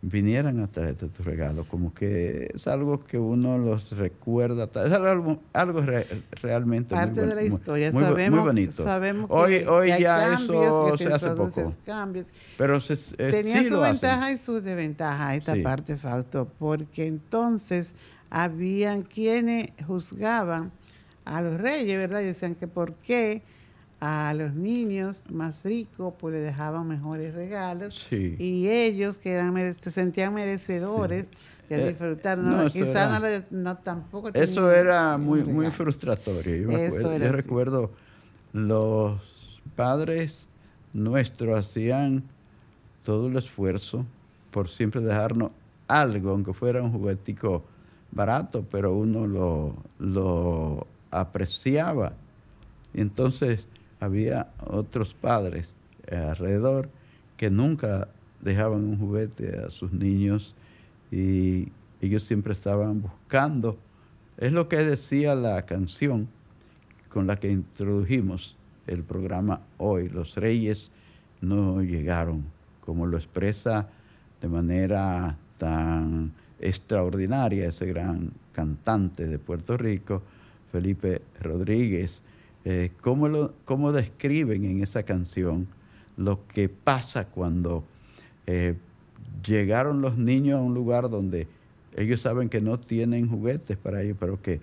vinieran 0.00 0.60
a 0.60 0.66
traerte 0.66 1.08
tu 1.08 1.22
regalo. 1.22 1.64
Como 1.64 1.92
que 1.92 2.48
es 2.54 2.66
algo 2.66 3.04
que 3.04 3.18
uno 3.18 3.58
los 3.58 3.90
recuerda. 3.98 4.64
Es 4.86 4.92
algo, 4.94 5.42
algo 5.52 5.82
re- 5.82 6.06
realmente 6.40 6.94
muy 6.94 7.04
parte 7.04 7.20
de 7.20 7.26
buen- 7.26 7.36
la 7.36 7.42
muy- 7.42 7.50
historia. 7.52 7.92
muy, 7.92 8.02
bu- 8.02 8.06
muy 8.06 8.12
sabemos, 8.14 8.44
bonito. 8.44 8.72
sabemos 8.82 9.26
que, 9.28 9.34
hoy 9.36 9.54
hoy 9.68 9.86
que 9.88 9.92
hay 9.92 10.02
ya 10.04 10.18
cambios, 10.30 10.66
eso 10.66 10.88
que 10.92 10.96
se 10.96 11.12
hace 11.12 11.26
introducen 11.28 11.64
poco. 11.64 11.76
cambios. 11.84 12.32
Pero 12.56 12.80
se, 12.80 12.94
eh, 12.94 13.30
Tenía 13.30 13.58
sí 13.58 13.64
su 13.68 13.74
lo 13.74 13.84
hacen. 13.84 14.00
ventaja 14.08 14.32
y 14.32 14.38
sus 14.38 14.62
desventajas 14.64 15.34
esta 15.36 15.52
Sí. 15.52 15.60
parte, 15.60 15.96
Fausto, 15.98 16.50
porque 16.58 17.06
entonces 17.06 17.94
habían 18.30 19.02
quienes 19.02 19.66
juzgaban 19.86 20.72
a 21.30 21.40
los 21.42 21.60
reyes, 21.60 21.96
¿verdad? 21.98 22.20
Y 22.20 22.26
decían 22.26 22.54
que 22.54 22.66
por 22.66 22.92
qué 22.94 23.42
a 24.02 24.32
los 24.34 24.54
niños 24.54 25.24
más 25.30 25.62
ricos 25.64 26.14
pues 26.18 26.32
le 26.34 26.40
dejaban 26.40 26.88
mejores 26.88 27.34
regalos 27.34 28.06
Sí. 28.08 28.34
y 28.38 28.66
ellos 28.68 29.18
que 29.18 29.32
eran 29.32 29.54
se 29.74 29.90
sentían 29.90 30.32
merecedores 30.32 31.30
de 31.68 31.82
Eh, 31.84 31.88
disfrutar, 31.90 32.38
no, 32.38 32.64
no, 32.64 32.70
quizás 32.70 32.88
era- 32.96 33.18
no, 33.18 33.26
le- 33.26 33.44
no 33.50 33.76
tampoco 33.76 34.30
Eso 34.32 34.72
era 34.72 35.18
muy, 35.18 35.44
muy 35.44 35.66
frustratorio. 35.70 36.56
Yo, 36.56 36.68
me 36.68 36.84
Eso 36.86 36.96
acuerdo, 36.96 37.12
era 37.12 37.26
yo 37.26 37.32
recuerdo 37.32 37.90
los 38.52 39.20
padres 39.76 40.48
nuestros 40.92 41.58
hacían 41.60 42.24
todo 43.04 43.28
el 43.28 43.36
esfuerzo 43.36 44.04
por 44.50 44.68
siempre 44.68 45.00
dejarnos 45.02 45.50
algo, 45.88 46.30
aunque 46.30 46.52
fuera 46.54 46.82
un 46.82 46.90
juguetico 46.92 47.64
barato, 48.12 48.64
pero 48.70 48.94
uno 48.94 49.26
lo, 49.26 49.76
lo 49.98 50.86
apreciaba. 51.10 52.14
Y 52.94 53.00
entonces 53.00 53.68
había 54.00 54.48
otros 54.64 55.14
padres 55.14 55.74
eh, 56.06 56.16
alrededor 56.16 56.88
que 57.36 57.50
nunca 57.50 58.08
dejaban 58.40 58.84
un 58.84 58.98
juguete 58.98 59.58
a 59.58 59.70
sus 59.70 59.92
niños 59.92 60.54
y 61.10 61.68
ellos 62.00 62.22
siempre 62.22 62.52
estaban 62.52 63.02
buscando. 63.02 63.78
Es 64.38 64.52
lo 64.52 64.68
que 64.68 64.78
decía 64.78 65.34
la 65.34 65.66
canción 65.66 66.28
con 67.08 67.26
la 67.26 67.36
que 67.36 67.50
introdujimos 67.50 68.56
el 68.86 69.04
programa 69.04 69.60
hoy, 69.78 70.08
Los 70.08 70.36
Reyes 70.36 70.90
no 71.40 71.82
llegaron, 71.82 72.44
como 72.80 73.06
lo 73.06 73.16
expresa 73.16 73.88
de 74.40 74.48
manera 74.48 75.36
tan 75.58 76.32
extraordinaria 76.58 77.68
ese 77.68 77.86
gran 77.86 78.32
cantante 78.52 79.26
de 79.26 79.38
Puerto 79.38 79.76
Rico, 79.76 80.22
Felipe 80.70 81.22
Rodríguez. 81.40 82.22
Eh, 82.64 82.90
¿cómo, 83.00 83.52
¿Cómo 83.64 83.92
describen 83.92 84.64
en 84.64 84.82
esa 84.82 85.02
canción 85.02 85.66
lo 86.16 86.46
que 86.46 86.68
pasa 86.68 87.26
cuando 87.26 87.84
eh, 88.46 88.74
llegaron 89.46 90.02
los 90.02 90.18
niños 90.18 90.58
a 90.58 90.62
un 90.62 90.74
lugar 90.74 91.08
donde 91.08 91.48
ellos 91.96 92.20
saben 92.20 92.48
que 92.48 92.60
no 92.60 92.76
tienen 92.78 93.28
juguetes 93.28 93.76
para 93.76 94.02
ellos, 94.02 94.16
pero 94.20 94.40
que 94.40 94.60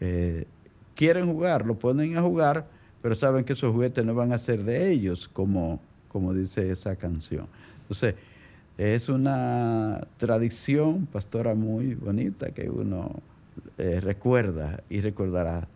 eh, 0.00 0.46
quieren 0.94 1.26
jugar, 1.26 1.66
lo 1.66 1.78
ponen 1.78 2.16
a 2.16 2.22
jugar, 2.22 2.66
pero 3.02 3.14
saben 3.14 3.44
que 3.44 3.52
esos 3.52 3.72
juguetes 3.72 4.04
no 4.04 4.14
van 4.14 4.32
a 4.32 4.38
ser 4.38 4.62
de 4.62 4.90
ellos, 4.90 5.28
como, 5.28 5.80
como 6.08 6.32
dice 6.32 6.70
esa 6.70 6.96
canción. 6.96 7.46
Entonces, 7.82 8.14
es 8.78 9.08
una 9.08 10.06
tradición, 10.16 11.06
pastora, 11.06 11.54
muy 11.54 11.94
bonita 11.94 12.50
que 12.50 12.68
uno 12.70 13.10
eh, 13.78 14.00
recuerda 14.00 14.82
y 14.88 15.00
recordará 15.00 15.68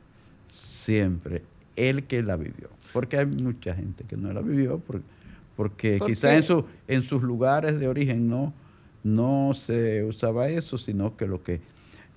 siempre 0.51 1.43
el 1.77 2.05
que 2.05 2.23
la 2.23 2.37
vivió. 2.37 2.71
Porque 2.93 3.19
hay 3.19 3.27
mucha 3.27 3.75
gente 3.75 4.05
que 4.05 4.17
no 4.17 4.33
la 4.33 4.41
vivió, 4.41 4.79
porque, 4.79 5.05
porque 5.57 6.01
quizás 6.05 6.33
en, 6.33 6.43
su, 6.43 6.67
en 6.89 7.03
sus 7.03 7.23
lugares 7.23 7.79
de 7.79 7.89
origen 7.89 8.29
no, 8.29 8.53
no 9.05 9.53
se 9.55 10.05
usaba 10.05 10.49
eso, 10.49 10.79
sino 10.79 11.17
que 11.17 11.27
lo 11.27 11.43
que 11.43 11.61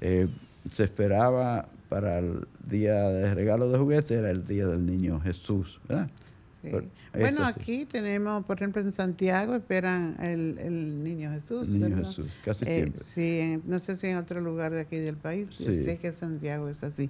eh, 0.02 0.28
se 0.72 0.84
esperaba 0.84 1.68
para 1.90 2.20
el 2.20 2.48
día 2.70 2.94
de 3.10 3.34
regalo 3.36 3.70
de 3.70 3.78
juguetes 3.78 4.12
era 4.12 4.32
el 4.32 4.48
día 4.48 4.66
del 4.66 4.86
niño 4.86 5.20
Jesús. 5.20 5.80
Bueno, 7.14 7.44
aquí 7.46 7.86
tenemos, 7.86 8.46
por 8.46 8.58
ejemplo, 8.58 8.82
en 8.82 8.92
Santiago 8.92 9.56
esperan 9.56 10.16
el, 10.22 11.04
niño 11.04 11.32
Jesús. 11.32 11.70
niño 11.70 11.98
Jesús, 11.98 12.28
casi 12.46 12.66
eh, 12.66 12.68
siempre. 12.68 13.04
sí, 13.04 13.62
no 13.66 13.80
sé 13.80 13.96
si 13.96 14.08
en 14.08 14.18
otro 14.18 14.42
lugar 14.42 14.72
de 14.72 14.82
aquí 14.82 14.98
del 14.98 15.18
país, 15.18 15.50
yo 15.52 15.72
sé 15.72 15.98
que 15.98 16.12
Santiago 16.12 16.70
es 16.70 16.84
así. 16.84 17.10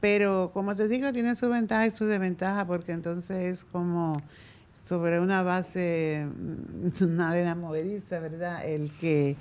Pero 0.00 0.50
como 0.52 0.74
te 0.74 0.88
digo, 0.88 1.12
tiene 1.12 1.34
su 1.34 1.48
ventaja 1.48 1.86
y 1.86 1.90
su 1.90 2.06
desventaja, 2.06 2.66
porque 2.66 2.92
entonces 2.92 3.36
es 3.36 3.64
como 3.64 4.22
sobre 4.80 5.20
una 5.20 5.42
base, 5.42 6.26
mm, 6.26 7.04
una 7.04 7.30
arena 7.30 7.54
movediza, 7.54 8.18
¿verdad? 8.20 8.64
El 8.64 8.90
que, 8.92 9.36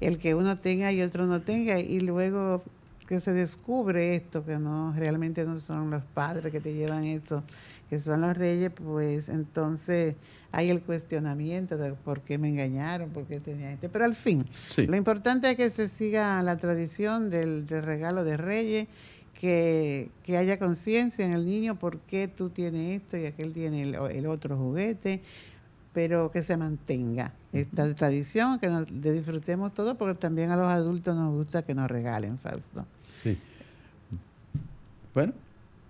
el 0.00 0.18
que 0.18 0.34
uno 0.34 0.56
tenga 0.56 0.92
y 0.92 1.02
otro 1.02 1.26
no 1.26 1.42
tenga, 1.42 1.78
y 1.78 2.00
luego 2.00 2.62
que 3.06 3.20
se 3.20 3.32
descubre 3.32 4.14
esto, 4.14 4.44
que 4.44 4.58
no 4.58 4.92
realmente 4.96 5.44
no 5.44 5.58
son 5.60 5.90
los 5.90 6.02
padres 6.04 6.50
que 6.50 6.60
te 6.60 6.72
llevan 6.72 7.04
eso, 7.04 7.44
que 7.94 8.00
son 8.00 8.22
los 8.22 8.36
reyes, 8.36 8.72
pues 8.74 9.28
entonces 9.28 10.16
hay 10.50 10.68
el 10.68 10.82
cuestionamiento 10.82 11.76
de 11.76 11.92
por 11.92 12.22
qué 12.22 12.38
me 12.38 12.48
engañaron, 12.48 13.10
por 13.10 13.24
qué 13.24 13.38
tenía 13.38 13.70
este. 13.70 13.88
Pero 13.88 14.04
al 14.04 14.16
fin, 14.16 14.44
lo 14.76 14.96
importante 14.96 15.48
es 15.48 15.56
que 15.56 15.70
se 15.70 15.86
siga 15.86 16.42
la 16.42 16.56
tradición 16.56 17.30
del, 17.30 17.68
regalo 17.68 18.24
de 18.24 18.36
reyes, 18.36 18.88
que, 19.32 20.10
haya 20.26 20.58
conciencia 20.58 21.24
en 21.24 21.34
el 21.34 21.46
niño 21.46 21.78
por 21.78 22.00
qué 22.00 22.26
tú 22.26 22.50
tienes 22.50 23.00
esto 23.00 23.16
y 23.16 23.26
aquel 23.26 23.52
tiene 23.52 23.82
el, 23.82 24.26
otro 24.26 24.56
juguete, 24.56 25.22
pero 25.92 26.32
que 26.32 26.42
se 26.42 26.56
mantenga 26.56 27.32
esta 27.52 27.94
tradición, 27.94 28.58
que 28.58 28.66
nos, 28.66 28.86
disfrutemos 28.88 29.72
todo, 29.72 29.96
porque 29.96 30.18
también 30.18 30.50
a 30.50 30.56
los 30.56 30.66
adultos 30.66 31.14
nos 31.14 31.32
gusta 31.32 31.62
que 31.62 31.76
nos 31.76 31.88
regalen, 31.88 32.38
Fausto. 32.38 32.84
Sí. 33.22 33.38
Bueno, 35.14 35.32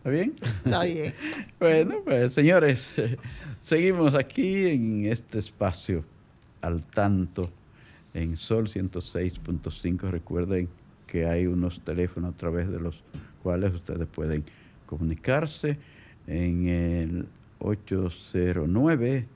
¿está 0.04 0.10
bien? 0.10 0.34
Está 0.42 0.84
bien. 0.84 1.14
bueno, 1.58 1.96
pues 2.04 2.34
señores, 2.34 2.94
seguimos 3.58 4.14
aquí 4.14 4.66
en 4.66 5.06
este 5.06 5.38
espacio 5.38 6.04
al 6.60 6.82
tanto 6.82 7.50
en 8.12 8.36
Sol 8.36 8.66
106.5. 8.66 10.10
Recuerden 10.10 10.68
que 11.06 11.26
hay 11.26 11.46
unos 11.46 11.80
teléfonos 11.80 12.34
a 12.34 12.36
través 12.36 12.70
de 12.70 12.80
los 12.80 13.02
cuales 13.42 13.74
ustedes 13.74 14.06
pueden 14.06 14.44
comunicarse 14.86 15.78
en 16.26 16.68
el 16.68 17.26
809 17.60 19.26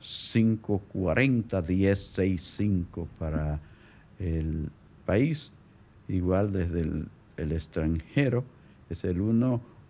540 0.00 1.60
1065 1.60 3.08
para 3.18 3.60
el 4.18 4.70
país, 5.04 5.52
igual 6.08 6.52
desde 6.52 6.80
el 6.80 7.08
el 7.36 7.52
extranjero 7.52 8.44
es 8.90 9.04
el 9.04 9.20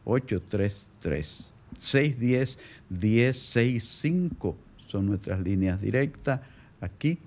1833 0.07 1.51
610 1.77 2.59
1065 2.89 4.57
son 4.87 5.07
nuestras 5.07 5.41
líneas 5.41 5.81
directas 5.81 6.41
aquí 6.81 7.19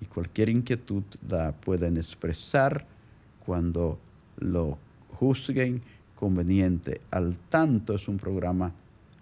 y 0.00 0.06
cualquier 0.06 0.48
inquietud 0.48 1.04
la 1.28 1.52
pueden 1.52 1.96
expresar 1.96 2.86
cuando 3.44 3.98
lo 4.38 4.78
juzguen 5.18 5.82
conveniente. 6.14 7.00
Al 7.10 7.36
tanto 7.36 7.94
es 7.94 8.08
un 8.08 8.18
programa 8.18 8.72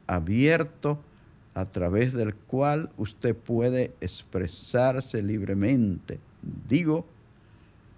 abierto 0.07 1.01
a 1.55 1.64
través 1.66 2.12
del 2.12 2.35
cual 2.35 2.90
usted 2.96 3.37
puede 3.37 3.92
expresarse 4.01 5.23
libremente. 5.23 6.18
Digo, 6.68 7.07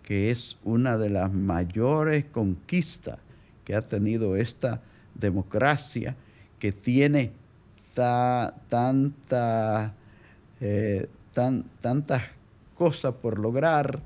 que 0.02 0.30
es 0.30 0.56
una 0.64 0.98
de 0.98 1.10
las 1.10 1.32
mayores 1.32 2.24
conquistas 2.24 3.18
que 3.64 3.74
ha 3.76 3.82
tenido 3.86 4.36
esta 4.36 4.82
democracia, 5.14 6.16
que 6.58 6.72
tiene 6.72 7.32
tanta, 7.94 9.94
eh, 10.60 11.08
tan, 11.32 11.64
tantas 11.80 12.22
cosas 12.76 13.14
por 13.14 13.38
lograr 13.38 14.00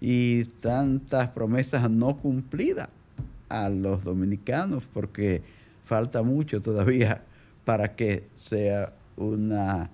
y 0.00 0.44
tantas 0.44 1.28
promesas 1.28 1.90
no 1.90 2.16
cumplidas 2.16 2.88
a 3.48 3.68
los 3.68 4.04
dominicanos, 4.04 4.84
porque 4.92 5.42
falta 5.84 6.22
mucho 6.22 6.60
todavía 6.60 7.22
para 7.64 7.94
que 7.94 8.28
sea 8.34 8.92
una 9.16 9.90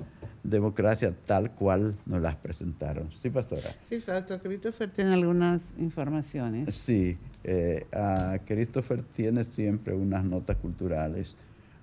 democracia 0.48 1.14
tal 1.24 1.52
cual 1.52 1.94
nos 2.06 2.20
las 2.20 2.36
presentaron. 2.36 3.10
Sí, 3.12 3.30
pastora. 3.30 3.70
Sí, 3.82 3.98
Pastor 3.98 4.40
Christopher 4.40 4.90
tiene 4.90 5.14
algunas 5.14 5.74
informaciones. 5.78 6.74
Sí, 6.74 7.16
eh, 7.44 7.86
Christopher 8.46 9.02
tiene 9.02 9.44
siempre 9.44 9.94
unas 9.94 10.24
notas 10.24 10.56
culturales 10.56 11.36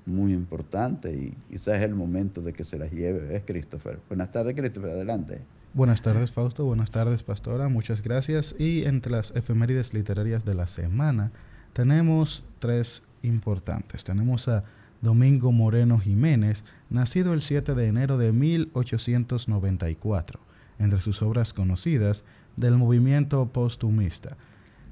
muy 0.06 0.34
importantes 0.34 1.15
y 1.15 1.34
quizás 1.49 1.78
es 1.78 1.84
el 1.84 1.95
momento 1.95 2.41
de 2.41 2.54
que 2.54 2.63
se 2.63 2.78
las 2.78 2.91
lleve, 2.91 3.19
¿ves, 3.19 3.43
Christopher? 3.45 3.99
Buenas 4.10 4.32
tardes, 4.32 4.56
Christopher, 4.56 4.91
adelante. 4.91 5.41
Buenas 5.73 6.02
tardes, 6.02 6.32
Fausto. 6.32 6.65
Buenas 6.65 6.91
tardes, 6.91 7.23
Pastora. 7.23 7.67
Muchas 7.67 8.04
gracias. 8.04 8.56
Y 8.60 8.84
entre 8.86 9.12
las 9.12 9.32
efemérides 9.36 9.93
literarias 9.93 10.45
de 10.45 10.54
la 10.54 10.67
semana 10.67 11.32
tenemos 11.73 12.43
tres 12.60 13.02
importantes. 13.23 14.04
Tenemos 14.04 14.47
a 14.47 14.63
Domingo 15.03 15.51
Moreno 15.51 15.99
Jiménez, 15.99 16.63
nacido 16.89 17.33
el 17.33 17.41
7 17.41 17.75
de 17.75 17.87
enero 17.87 18.17
de 18.17 18.31
1894. 18.31 20.39
Entre 20.79 21.01
sus 21.01 21.21
obras 21.21 21.51
conocidas 21.51 22.23
del 22.55 22.77
movimiento 22.77 23.45
posthumista, 23.49 24.37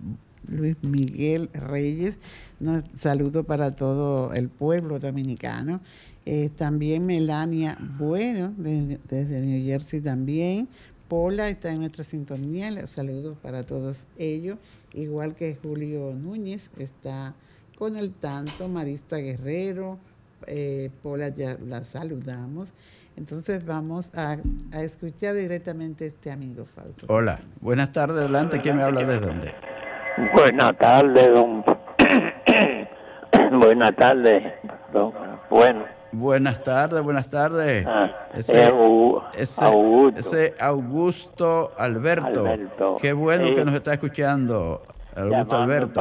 Luis 0.49 0.77
Miguel 0.83 1.51
Reyes. 1.53 2.19
Un 2.61 2.83
saludo 2.95 3.45
para 3.45 3.71
todo 3.71 4.33
el 4.33 4.49
pueblo 4.49 4.99
dominicano. 4.99 5.81
Eh, 6.27 6.51
también 6.55 7.07
Melania 7.07 7.79
Bueno, 7.99 8.53
desde 8.57 9.41
New 9.41 9.65
Jersey 9.65 10.01
también. 10.01 10.69
Pola 11.09 11.49
está 11.49 11.73
en 11.73 11.81
nuestra 11.81 12.05
sintonía. 12.05 12.87
Saludos 12.87 13.37
para 13.43 13.65
todos 13.65 14.09
ellos. 14.19 14.59
Igual 14.93 15.35
que 15.35 15.57
Julio 15.63 16.15
Núñez 16.15 16.71
está 16.77 17.35
con 17.79 17.97
el 17.97 18.13
tanto. 18.13 18.69
Marista 18.69 19.17
Guerrero. 19.17 19.99
Eh, 20.47 20.91
Pola 21.03 21.29
ya 21.31 21.59
la 21.67 21.83
saludamos. 21.83 22.75
Entonces 23.17 23.67
vamos 23.67 24.13
a, 24.15 24.39
escuchar 24.75 25.35
directamente 25.35 26.05
a 26.05 26.07
este 26.07 26.31
amigo 26.31 26.65
Fausto. 26.65 27.07
Hola, 27.09 27.41
buenas 27.61 27.91
tardes, 27.91 28.19
adelante, 28.19 28.61
¿quién 28.61 28.77
me 28.77 28.83
habla 28.85 29.03
de 29.03 29.19
dónde? 29.19 29.55
Buenas 30.35 30.77
tardes, 30.79 31.33
don. 31.33 31.65
buenas 33.61 33.95
tardes, 33.97 34.53
don. 34.93 35.13
Bueno. 35.49 35.85
Buenas 36.11 36.63
tardes, 36.63 37.03
buenas 37.03 37.31
tardes. 37.31 37.87
Ah, 37.87 38.11
ese, 38.35 38.65
Augusto. 38.67 40.19
ese, 40.19 40.55
Augusto. 40.59 41.73
Alberto. 41.79 42.97
Qué 43.01 43.13
bueno 43.13 43.55
que 43.55 43.65
nos 43.65 43.75
está 43.75 43.93
escuchando, 43.93 44.83
Augusto 45.15 45.57
Alberto. 45.57 46.01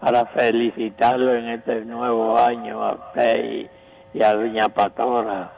Para, 0.00 0.26
felicitarlo 0.34 1.34
en 1.34 1.48
este 1.50 1.84
nuevo 1.84 2.38
año 2.38 2.82
a 2.82 2.94
usted 2.94 3.68
y 4.12 4.22
a 4.22 4.34
Doña 4.34 4.68
Pastora 4.68 5.52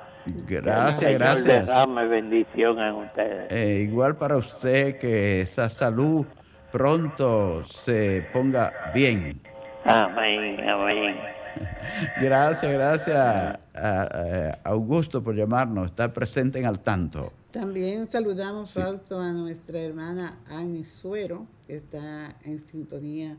Gracias, 0.47 1.19
gracias. 1.19 1.67
Dame 1.67 2.07
bendición 2.07 2.79
a 2.79 2.95
ustedes. 2.95 3.51
Eh, 3.51 3.87
igual 3.89 4.17
para 4.17 4.37
usted 4.37 4.99
que 4.99 5.41
esa 5.41 5.69
salud 5.69 6.27
pronto 6.73 7.63
se 7.65 8.27
ponga 8.33 8.73
bien. 8.95 9.41
Amén, 9.85 10.59
amén. 10.69 11.17
Gracias, 12.21 12.73
gracias 12.73 13.17
a, 13.17 14.59
Augusto 14.65 15.23
por 15.23 15.35
llamarnos, 15.35 15.87
estar 15.87 16.11
presente 16.11 16.59
en 16.59 16.65
al 16.65 16.81
tanto. 16.81 17.31
También 17.51 18.11
saludamos, 18.11 18.75
a 18.79 19.33
nuestra 19.35 19.79
hermana 19.81 20.39
Ani 20.49 20.85
Suero, 20.85 21.47
que 21.67 21.77
está 21.77 22.35
en 22.45 22.59
sintonía 22.59 23.37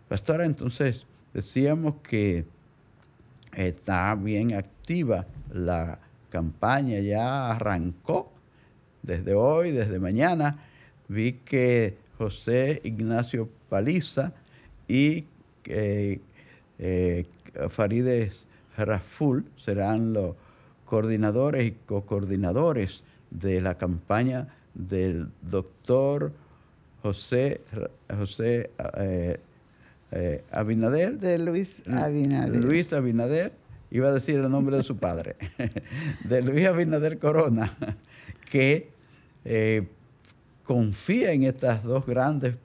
Pastora, 0.08 0.46
entonces 0.46 1.06
decíamos 1.34 1.96
que 2.04 2.46
está 3.54 4.16
bien 4.16 4.54
activa 4.54 5.26
la 5.54 6.00
campaña 6.30 7.00
ya 7.00 7.52
arrancó 7.52 8.32
desde 9.02 9.34
hoy, 9.34 9.72
desde 9.72 10.00
mañana. 10.00 10.64
Vi 11.08 11.34
que 11.34 11.98
José 12.18 12.82
Ignacio 12.84 13.50
Paliza 13.70 14.34
y 14.88 15.26
eh, 15.66 16.20
eh, 16.78 17.26
Farides 17.70 18.48
Raful 18.86 19.46
serán 19.58 20.14
los 20.14 20.36
coordinadores 20.86 21.66
y 21.66 21.72
co-coordinadores 21.86 23.04
de 23.30 23.62
la 23.62 23.78
campaña 23.78 24.48
del 24.74 25.30
doctor 25.42 26.32
José, 27.02 27.62
José 28.18 28.72
eh, 30.12 30.44
Abinader. 30.52 31.20
De 31.20 31.38
Luis 31.38 31.84
Abinader. 31.88 32.64
Luis 32.64 32.94
Abinader 32.94 33.52
iba 33.92 34.10
a 34.10 34.12
decir 34.12 34.40
el 34.40 34.50
nombre 34.50 34.78
de 34.78 34.84
su 34.84 34.98
padre, 34.98 35.36
de 36.24 36.42
Luis 36.42 36.66
Abinader 36.66 37.18
Corona, 37.20 37.72
que 38.52 38.90
eh, 39.46 39.88
confía 40.64 41.32
en 41.32 41.44
estas 41.44 41.84
dos 41.84 42.06
grandes 42.06 42.56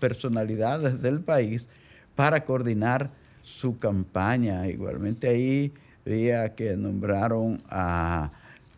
personalidades 0.00 1.00
del 1.02 1.20
país 1.20 1.68
para 2.16 2.44
coordinar 2.44 3.10
su 3.52 3.78
campaña. 3.78 4.66
Igualmente 4.66 5.28
ahí 5.28 5.72
veía 6.04 6.54
que 6.54 6.76
nombraron 6.76 7.62
a 7.68 8.30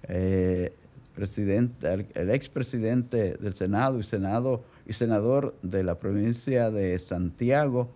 eh, 0.09 0.73
presidente, 1.15 2.07
el 2.15 2.31
expresidente 2.31 3.37
del 3.37 3.55
Senado 3.55 3.99
y 3.99 4.03
Senado 4.03 4.65
y 4.87 4.93
senador 4.93 5.55
de 5.63 5.83
la 5.83 5.95
provincia 5.95 6.71
de 6.71 6.99
Santiago, 6.99 7.89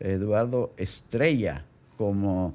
Eduardo 0.00 0.72
Estrella, 0.76 1.64
como 1.96 2.54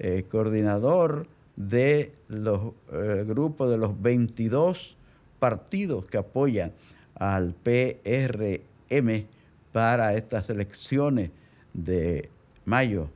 eh, 0.00 0.24
coordinador 0.28 1.28
de 1.56 2.12
los 2.28 2.72
eh, 2.92 3.24
grupos 3.26 3.70
de 3.70 3.78
los 3.78 4.00
22 4.00 4.96
partidos 5.38 6.06
que 6.06 6.18
apoyan 6.18 6.72
al 7.14 7.54
PRM 7.54 9.26
para 9.72 10.14
estas 10.14 10.50
elecciones 10.50 11.30
de 11.74 12.28
mayo 12.64 13.08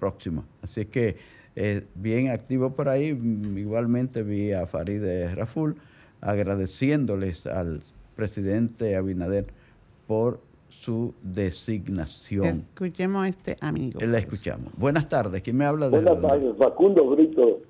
próximo. 0.00 0.44
Así 0.62 0.86
que 0.86 1.16
eh, 1.54 1.86
bien 1.94 2.30
activo 2.30 2.70
por 2.74 2.88
ahí. 2.88 3.08
Igualmente 3.56 4.22
vi 4.24 4.52
a 4.52 4.66
Farideh 4.66 5.34
Raful 5.34 5.76
agradeciéndoles 6.20 7.46
al 7.46 7.80
presidente 8.16 8.96
Abinader 8.96 9.46
por 10.06 10.40
su 10.68 11.14
designación. 11.22 12.46
Escuchemos 12.46 13.24
a 13.24 13.28
este 13.28 13.56
amigo. 13.60 14.00
La 14.00 14.18
escuchamos. 14.18 14.66
Buenas 14.76 15.08
tardes, 15.08 15.42
¿quién 15.42 15.56
me 15.56 15.64
habla 15.64 15.88
de 15.88 16.00
Buenas 16.00 16.20
tardes, 16.20 16.56
Facundo 16.58 17.08
Brito. 17.10 17.60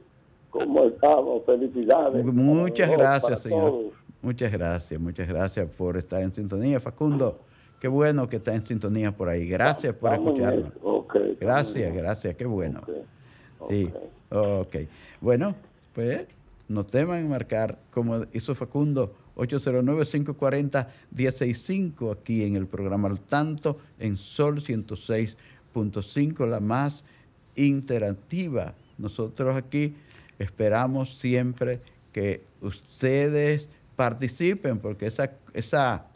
¿Cómo 0.51 0.85
estamos? 0.85 1.45
Felicidades. 1.47 2.25
Muchas 2.25 2.91
gracias, 2.91 3.41
señor. 3.41 3.93
Muchas 4.23 4.53
gracias, 4.53 5.01
muchas 5.01 5.29
gracias 5.29 5.69
por 5.71 5.97
estar 5.97 6.21
en 6.21 6.33
sintonía, 6.33 6.81
Facundo. 6.81 7.39
Qué 7.81 7.89
bueno 7.89 8.29
que 8.29 8.37
está 8.37 8.55
en 8.55 8.67
sintonía 8.67 9.17
por 9.17 9.29
ahí. 9.29 9.49
Gracias 9.49 9.95
por 9.95 10.13
escucharnos. 10.13 10.73
Gracias, 11.41 11.95
gracias, 11.95 12.37
qué 12.37 12.45
bueno. 12.45 12.83
Sí, 13.69 13.91
ok. 14.31 14.77
Bueno, 15.21 15.55
pues 15.95 16.23
no 16.69 16.85
teman 16.85 17.29
marcar, 17.29 17.79
como 17.91 18.25
hizo 18.33 18.55
Facundo, 18.55 19.15
809-540-165 19.37 22.13
aquí 22.13 22.45
en 22.45 22.57
el 22.57 22.67
programa 22.67 23.09
Al 23.09 23.21
Tanto, 23.21 23.77
en 23.99 24.17
Sol 24.17 24.61
106.5, 24.61 26.47
la 26.47 26.61
más 26.61 27.05
interactiva. 27.57 28.73
Nosotros 28.99 29.57
aquí 29.57 29.97
esperamos 30.39 31.19
siempre 31.19 31.81
que 32.13 32.45
ustedes 32.61 33.69
participen 33.97 34.79
porque 34.79 35.07
esa, 35.07 35.33
esa, 35.53 36.07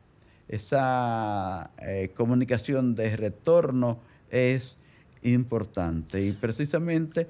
esa 0.49 1.73
eh, 1.83 2.13
comunicación 2.15 2.95
de 2.95 3.17
retorno 3.17 3.99
es 4.31 4.79
importante 5.25 6.25
y 6.25 6.33
precisamente 6.33 7.29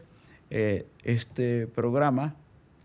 eh, 0.51 0.87
este 1.03 1.67
programa 1.67 2.37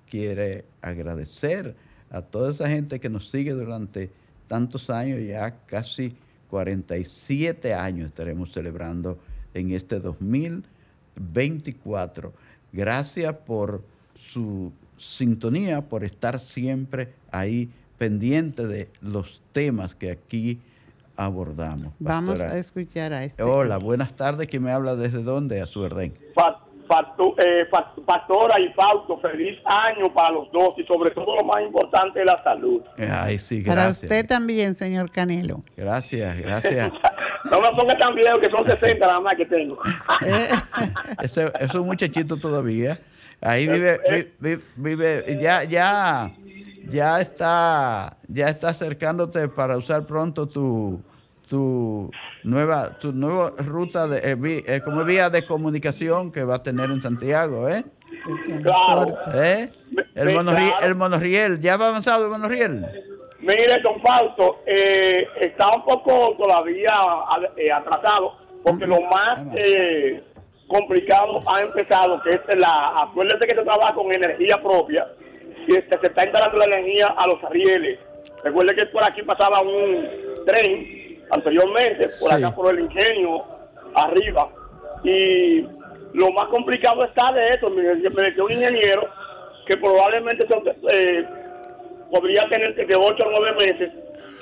quiere 0.10 0.66
agradecer 0.82 1.76
a 2.10 2.22
toda 2.22 2.52
esa 2.52 2.70
gente 2.70 3.00
que 3.00 3.10
nos 3.10 3.30
sigue 3.30 3.52
durante 3.52 4.10
tantos 4.48 4.90
años, 4.90 5.20
ya 5.28 5.60
casi 5.66 6.16
47 6.50 7.76
años 7.76 8.08
estaremos 8.08 8.52
celebrando 8.52 9.20
en 9.54 9.72
este 9.72 10.00
2024. 10.00 12.34
Gracias 12.72 13.34
por 13.34 13.84
su 14.16 14.72
sintonía, 14.98 15.88
por 15.88 16.04
estar 16.04 16.40
siempre 16.40 17.14
ahí 17.32 17.70
pendiente 17.98 18.68
de 18.68 18.90
los 19.02 19.42
temas 19.52 19.96
que 19.96 20.12
aquí 20.12 20.60
abordamos. 21.20 21.92
Vamos 22.00 22.42
a 22.42 22.58
escuchar 22.58 23.12
a 23.14 23.24
este. 23.24 23.44
Hola, 23.44 23.78
buenas 23.78 24.14
tardes. 24.16 24.48
¿Quién 24.48 24.64
me 24.64 24.72
habla 24.72 24.96
desde 24.96 25.22
dónde? 25.22 25.62
A 25.62 25.68
su 25.68 25.82
orden. 25.82 26.14
Eh, 27.38 27.66
pa- 27.70 27.94
Pastora 28.04 28.60
y 28.60 28.74
Fausto, 28.74 29.20
feliz 29.20 29.60
año 29.64 30.12
para 30.12 30.32
los 30.32 30.52
dos 30.52 30.74
y 30.78 30.84
sobre 30.86 31.12
todo 31.12 31.36
lo 31.36 31.44
más 31.44 31.62
importante 31.62 32.26
la 32.26 32.42
salud. 32.44 32.82
Ay, 32.98 33.38
sí, 33.38 33.62
Para 33.62 33.90
usted 33.90 34.26
también, 34.26 34.74
señor 34.74 35.12
Canelo. 35.12 35.62
Gracias, 35.78 36.38
gracias. 36.42 36.92
No 37.50 37.62
me 37.62 37.70
ponga 37.72 37.98
tan 37.98 38.14
viejo 38.16 38.38
que 38.42 38.50
son 38.50 38.66
60 38.66 39.08
nada 39.08 39.20
más 39.22 39.34
que 39.36 39.46
tengo. 39.46 39.80
Ese, 41.24 41.52
es 41.60 41.74
un 41.74 41.86
muchachito 41.86 42.36
todavía. 42.38 42.98
Ahí 43.42 43.66
vive, 43.66 43.98
vi- 44.12 44.56
vi- 44.56 44.64
vive, 44.76 45.38
ya, 45.42 45.64
ya, 45.64 46.32
ya 46.90 47.22
está, 47.22 48.18
ya 48.28 48.50
está 48.50 48.70
acercándote 48.70 49.48
para 49.48 49.78
usar 49.78 50.06
pronto 50.06 50.48
tu, 50.48 51.02
tu 51.50 52.12
nueva, 52.44 52.98
tu 53.00 53.12
nueva 53.12 53.54
ruta 53.58 54.08
de, 54.08 54.18
eh, 54.20 54.64
eh, 54.68 54.82
como 54.84 55.04
vía 55.04 55.30
de 55.30 55.46
comunicación 55.46 56.32
que 56.32 56.44
va 56.44 56.56
a 56.56 56.64
tener 56.64 56.90
en 56.92 57.02
Santiago, 57.02 57.68
¿eh? 57.68 57.84
Claro. 58.64 59.18
¿Eh? 59.34 59.70
El 60.16 60.30
Sí, 60.30 60.36
monorriel, 60.36 60.70
claro. 60.72 60.88
el 60.88 60.96
monorriel, 60.96 61.62
ya 61.62 61.78
va 61.78 61.88
avanzado 61.88 62.26
el 62.26 62.32
monorriel. 62.32 62.86
Mire, 63.40 63.80
don 63.82 64.02
Fausto, 64.02 64.60
eh, 64.66 65.26
está 65.40 65.70
un 65.76 65.84
poco 65.86 66.36
todavía 66.38 66.94
eh, 67.56 67.72
atrasado, 67.72 68.36
porque 68.64 68.86
lo 68.86 69.00
más 69.02 69.40
eh, 69.56 70.22
complicado 70.68 71.40
ha 71.48 71.62
empezado, 71.62 72.20
que 72.22 72.32
es 72.32 72.42
la, 72.58 73.02
acuérdate 73.02 73.48
que 73.48 73.56
se 73.56 73.64
trabaja 73.64 73.94
con 73.94 74.12
energía 74.12 74.62
propia, 74.62 75.08
y 75.68 75.76
este, 75.76 75.98
se 76.00 76.08
está 76.08 76.24
instalando 76.26 76.58
la 76.58 76.66
energía 76.66 77.08
a 77.18 77.28
los 77.28 77.42
rieles. 77.50 77.98
Recuerde 78.44 78.76
que 78.76 78.86
por 78.88 79.04
aquí 79.04 79.22
pasaba 79.24 79.62
un 79.62 80.08
tren 80.46 80.99
anteriormente, 81.32 82.08
por 82.20 82.30
Sí. 82.30 82.36
acá 82.36 82.56
por 82.56 82.74
el 82.74 82.82
ingenio, 82.86 83.44
arriba, 83.96 84.50
y 85.04 85.62
lo 86.14 86.32
más 86.32 86.48
complicado 86.50 87.04
está 87.06 87.32
de 87.34 87.50
esto, 87.50 87.70
mire, 87.70 87.96
me 87.96 88.24
decía 88.24 88.44
un 88.44 88.52
ingeniero 88.52 89.08
que 89.68 89.78
probablemente 89.78 90.48
se- 90.48 91.20
eh, 91.20 91.26
podría 92.12 92.42
tener 92.50 92.76
de 92.76 92.96
8 92.96 93.24
a 93.28 93.30
9 93.38 93.56
meses, 93.60 93.92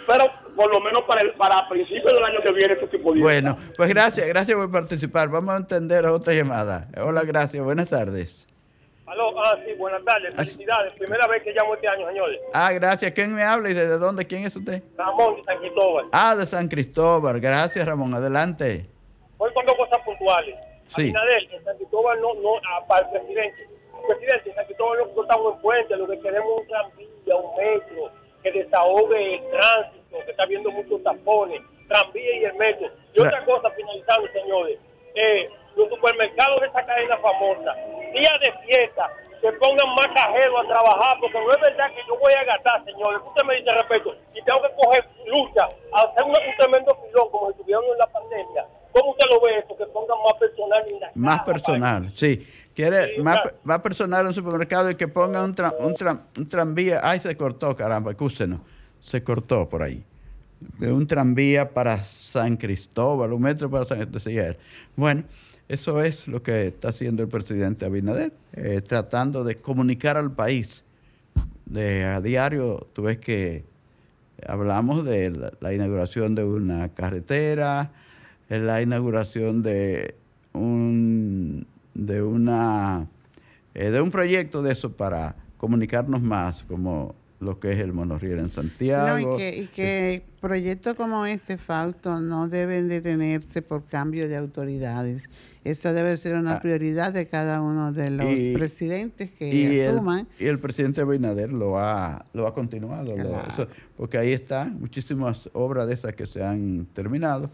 pero 0.08 0.24
por 0.56 0.72
lo 0.74 0.80
menos 0.80 1.02
para 1.04 1.22
el, 1.22 1.34
para 1.34 1.68
principios 1.68 2.14
del 2.14 2.24
año 2.24 2.40
que 2.42 2.54
viene 2.54 2.74
esto 2.74 2.88
sí 2.90 2.98
podría. 2.98 3.22
Bueno, 3.24 3.58
pues 3.76 3.90
gracias, 3.90 4.26
gracias 4.28 4.58
por 4.58 4.72
participar. 4.72 5.28
Vamos 5.30 5.54
a 5.54 5.58
entender 5.58 6.06
otra 6.06 6.34
llamada. 6.34 6.88
Hola, 7.02 7.24
gracias, 7.26 7.62
buenas 7.64 7.90
tardes. 7.90 8.48
Aló, 9.08 9.32
ah, 9.42 9.58
sí, 9.66 9.74
buenas 9.76 10.04
tardes, 10.04 10.36
felicidades. 10.36 10.92
Primera 10.94 11.26
vez 11.28 11.42
que 11.42 11.54
llamo 11.54 11.76
este 11.76 11.88
año, 11.88 12.08
señores. 12.08 12.42
Ah, 12.54 12.74
gracias. 12.74 13.12
¿Quién 13.14 13.34
me 13.34 13.42
habla 13.42 13.70
y 13.70 13.74
desde 13.74 13.98
dónde? 13.98 14.26
¿Quién 14.28 14.44
es 14.46 14.56
usted? 14.56 14.84
Ramón 14.98 15.38
de 15.38 15.44
San 15.46 15.58
Cristóbal. 15.60 16.06
Ah, 16.12 16.36
de 16.36 16.46
San 16.46 16.68
Cristóbal. 16.68 17.40
Gracias, 17.40 17.86
Ramón. 17.86 18.14
Adelante. 18.14 18.86
Voy 19.38 19.54
con 19.54 19.66
dos 19.66 19.78
cosas 19.78 20.00
puntuales. 20.04 20.56
Sí. 20.90 21.04
Abinadel, 21.04 21.50
en 21.54 21.64
San 21.64 21.78
Cristóbal 21.78 22.20
no, 22.22 22.34
no, 22.36 22.56
ah, 22.70 22.86
para 22.86 23.06
el 23.08 23.12
presidente. 23.12 23.70
Presidente, 24.08 24.50
en 24.50 24.56
San 24.56 24.66
Cristóbal 24.66 25.00
no 25.16 25.22
estamos 25.22 25.56
en 25.56 25.62
puente, 25.62 25.96
lo 25.98 26.08
que 26.08 26.20
queremos 26.20 26.52
es 26.52 26.60
un 26.62 26.68
tranvía, 26.68 27.36
un 27.36 27.56
metro, 27.58 28.12
que 28.44 28.52
desahogue 28.52 29.36
el 29.36 29.50
tránsito, 29.52 30.18
que 30.26 30.32
está 30.32 30.46
viendo 30.46 30.72
muchos 30.72 31.02
tapones, 31.04 31.62
tranvía 31.88 32.38
y 32.42 32.44
el 32.44 32.56
metro. 32.56 32.88
Y 33.14 33.20
Tra- 33.20 33.28
otra 33.28 33.46
cosa, 33.46 33.70
finalizando, 33.72 34.28
señores, 34.34 34.80
eh, 35.16 35.46
los 35.78 35.90
supermercados 35.90 36.60
de 36.62 36.68
esta 36.68 36.84
cadena 36.84 37.18
famosa, 37.18 37.72
día 38.12 38.34
de 38.44 38.52
fiesta, 38.66 39.10
que 39.42 39.52
pongan 39.62 39.90
más 39.96 40.08
cajeros 40.16 40.66
a 40.66 40.68
trabajar, 40.68 41.18
porque 41.22 41.38
no 41.40 41.50
es 41.54 41.62
verdad 41.62 41.88
que 41.94 42.02
yo 42.08 42.18
voy 42.18 42.34
a 42.34 42.44
gastar, 42.44 42.84
señores. 42.86 43.22
Usted 43.24 43.44
me 43.46 43.54
dice 43.54 43.70
respeto, 43.70 44.16
y 44.34 44.42
tengo 44.42 44.62
que 44.64 44.74
coger 44.82 45.06
lucha, 45.28 45.64
hacer 45.94 46.24
un, 46.24 46.32
un 46.32 46.56
tremendo 46.58 46.98
pilón 47.06 47.30
como 47.30 47.52
estuvieron 47.52 47.84
en 47.86 47.98
la 48.00 48.08
pandemia. 48.08 48.66
¿Cómo 48.92 49.12
usted 49.12 49.26
lo 49.30 49.40
ve 49.42 49.60
eso? 49.60 49.78
Que 49.78 49.86
pongan 49.94 50.18
más 50.26 50.34
personal 50.40 50.84
en 50.90 51.00
la 51.00 51.12
Más 51.14 51.36
caja, 51.40 51.46
personal, 51.46 52.12
sí. 52.16 52.48
Quiere 52.74 53.06
Sí, 53.16 53.22
más, 53.22 53.42
claro. 53.42 53.58
más 53.64 53.80
personal 53.82 54.22
en 54.22 54.28
el 54.28 54.34
supermercado 54.34 54.90
y 54.92 54.96
que 54.96 55.08
ponga 55.08 55.44
un, 55.44 55.54
tra- 55.56 55.76
un, 55.80 55.94
tra- 55.96 56.22
un 56.38 56.48
tranvía. 56.48 57.02
Ay, 57.04 57.20
se 57.20 57.36
cortó, 57.38 57.76
caramba, 57.76 58.12
escúchenos. 58.12 58.60
Se 59.00 59.24
cortó 59.24 59.68
por 59.70 59.82
ahí. 59.84 60.04
Un 60.80 61.06
tranvía 61.08 61.72
para 61.72 62.00
San 62.00 62.56
Cristóbal, 62.58 63.34
un 63.34 63.42
metro 63.42 63.70
para 63.70 63.86
San 63.86 64.02
él. 64.02 64.58
Bueno, 64.96 65.24
eso 65.70 66.02
es 66.02 66.28
lo 66.28 66.42
que 66.42 66.68
está 66.68 66.90
haciendo 66.90 67.24
el 67.24 67.30
presidente 67.30 67.86
Abinader, 67.86 68.34
eh, 68.54 68.82
tratando 68.82 69.44
de 69.44 69.56
comunicar 69.56 70.18
al 70.18 70.32
país. 70.32 70.86
De, 71.66 72.06
a 72.06 72.22
diario, 72.22 72.88
tú 72.94 73.04
ves 73.04 73.18
que 73.18 73.66
hablamos 74.48 75.04
de 75.04 75.52
la, 75.60 75.74
inauguración 75.74 76.36
de 76.36 76.46
una 76.46 76.90
carretera, 76.90 77.92
eh, 78.50 78.60
la 78.60 78.82
inauguración 78.82 79.62
de 79.64 80.16
un 80.54 81.68
de 81.94 82.22
una 82.22 83.08
eh, 83.74 83.90
de 83.90 84.02
un 84.02 84.12
proyecto 84.12 84.62
de 84.62 84.72
eso 84.72 84.94
para 84.94 85.36
comunicarnos 85.58 86.22
más 86.22 86.64
como 86.64 87.16
lo 87.40 87.60
que 87.60 87.72
es 87.74 87.78
el 87.80 87.94
monorriel 87.94 88.40
en 88.40 88.46
No, 88.46 88.50
Santiago. 88.50 89.36
y, 89.36 89.38
que, 89.38 89.58
y 89.58 89.68
que 89.68 90.24
proyectos 90.42 90.96
como 90.96 91.26
ese, 91.28 91.58
Fausto, 91.58 92.20
no 92.20 92.48
deben 92.50 92.88
detenerse 92.88 93.62
por 93.62 93.84
cambio 93.86 94.28
de 94.28 94.36
autoridades. 94.38 95.30
Esa 95.64 95.94
debe 95.94 96.18
ser 96.18 96.36
una 96.36 96.56
Ah. 96.56 96.60
prioridad 96.60 97.14
de 97.14 97.28
cada 97.28 97.62
uno 97.62 97.92
de 97.92 98.10
los 98.10 98.40
Y- 98.40 98.54
presidentes 98.54 99.30
que 99.32 99.50
y 99.54 99.80
el, 99.82 99.90
asuman. 99.96 100.28
y 100.40 100.46
el 100.46 100.58
presidente 100.58 101.02
Abinader 101.02 101.54
lo 101.54 101.78
ha, 101.78 102.26
lo 102.34 102.48
ha 102.48 102.54
continuado, 102.56 103.16
lo- 103.16 103.24
Claro. 103.24 103.48
eso- 103.54 103.68
porque 103.96 104.18
ahí 104.18 104.34
están 104.34 104.80
muchísimas 104.80 105.48
obras 105.54 105.88
de 105.88 105.94
esas 105.94 106.14
que 106.16 106.26
se 106.26 106.44
han 106.44 106.88
terminado, 106.94 107.52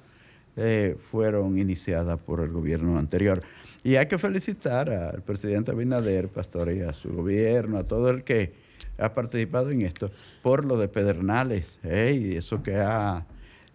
eh, 0.56 0.96
fueron 1.12 1.58
iniciadas 1.58 2.20
por 2.20 2.40
el 2.42 2.50
gobierno 2.52 2.98
anterior. 2.98 3.42
Y 3.84 3.96
hay 3.98 4.06
que 4.06 4.18
felicitar 4.18 4.90
al 4.90 5.22
presidente 5.24 5.72
Abinader, 5.72 6.30
Pastor, 6.30 6.72
y 6.72 6.82
a 6.82 6.94
su 6.94 7.10
gobierno, 7.12 7.80
a 7.80 7.84
todo 7.84 8.10
el 8.12 8.24
que 8.24 8.63
ha 8.98 9.14
participado 9.14 9.70
en 9.72 9.82
esto, 9.82 10.12
por 10.42 10.66
lo 10.66 10.78
de 10.78 10.88
Pedernales, 10.88 11.80
ey, 11.84 12.36
eso 12.36 12.62
que 12.64 12.76
ha... 12.76 13.26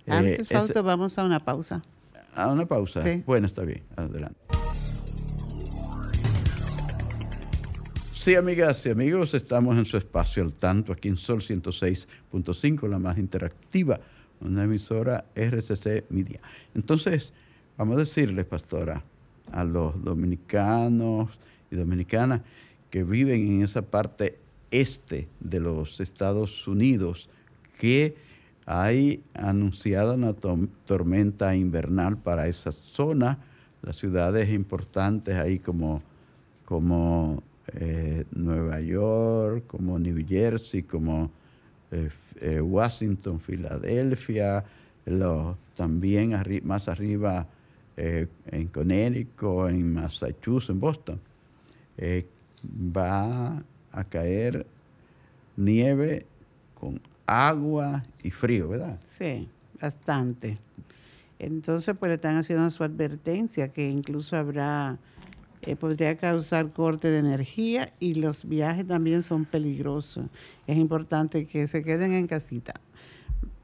eh, 0.06 0.12
Antes, 0.12 0.48
Fausto, 0.48 0.82
vamos 0.82 1.18
a 1.18 1.24
una 1.24 1.44
pausa. 1.44 1.82
a 2.34 2.48
una 2.52 2.66
pausa. 2.66 3.02
Sí. 3.02 3.22
Bueno, 3.26 3.46
está 3.46 3.62
bien, 3.62 3.82
adelante. 3.96 4.36
Sí, 8.12 8.34
amigas 8.34 8.84
y 8.84 8.90
amigos, 8.90 9.32
estamos 9.34 9.78
en 9.78 9.84
su 9.84 9.96
espacio 9.96 10.42
al 10.42 10.54
tanto 10.54 10.92
aquí 10.92 11.08
en 11.08 11.16
Sol 11.16 11.40
106.5, 11.40 12.88
la 12.88 12.98
más 12.98 13.16
interactiva, 13.16 14.00
una 14.40 14.64
emisora 14.64 15.24
RCC 15.34 16.04
Media. 16.10 16.40
Entonces, 16.74 17.32
vamos 17.76 17.96
a 17.96 18.00
decirles, 18.00 18.44
pastora, 18.44 19.02
a 19.52 19.64
los 19.64 20.02
dominicanos 20.02 21.38
y 21.70 21.76
dominicanas 21.76 22.42
que 22.90 23.02
viven 23.04 23.46
en 23.48 23.62
esa 23.62 23.82
parte 23.82 24.38
este 24.70 25.28
de 25.40 25.60
los 25.60 26.00
Estados 26.00 26.66
Unidos 26.68 27.28
que 27.78 28.16
hay 28.66 29.22
anunciada 29.34 30.14
una 30.14 30.34
to- 30.34 30.68
tormenta 30.84 31.56
invernal 31.56 32.18
para 32.18 32.48
esa 32.48 32.70
zona, 32.72 33.38
las 33.82 33.96
ciudades 33.96 34.50
importantes 34.50 35.36
ahí 35.36 35.58
como, 35.58 36.02
como 36.64 37.42
eh, 37.74 38.24
Nueva 38.32 38.80
York, 38.80 39.64
como 39.66 39.98
New 39.98 40.22
Jersey, 40.26 40.82
como 40.82 41.30
eh, 41.90 42.10
eh, 42.40 42.60
Washington, 42.60 43.40
Filadelfia, 43.40 44.64
también 45.74 46.34
más 46.64 46.88
arriba 46.88 47.46
en 47.96 48.66
Connecticut, 48.68 49.70
en 49.70 49.94
Massachusetts, 49.94 50.68
en 50.68 50.80
Boston. 50.80 51.20
Va 52.94 53.62
a 53.98 54.04
caer 54.04 54.66
nieve 55.56 56.24
con 56.74 57.00
agua 57.26 58.04
y 58.22 58.30
frío, 58.30 58.68
¿verdad? 58.68 58.98
Sí, 59.02 59.48
bastante. 59.80 60.58
Entonces, 61.40 61.96
pues 61.98 62.08
le 62.10 62.14
están 62.14 62.36
haciendo 62.36 62.68
su 62.70 62.84
advertencia 62.84 63.68
que 63.68 63.88
incluso 63.88 64.36
habrá, 64.36 64.98
eh, 65.62 65.74
podría 65.76 66.16
causar 66.16 66.72
corte 66.72 67.08
de 67.10 67.18
energía 67.18 67.92
y 67.98 68.14
los 68.14 68.48
viajes 68.48 68.86
también 68.86 69.22
son 69.22 69.44
peligrosos. 69.44 70.26
Es 70.66 70.76
importante 70.76 71.46
que 71.46 71.66
se 71.66 71.82
queden 71.82 72.12
en 72.12 72.26
casita. 72.28 72.74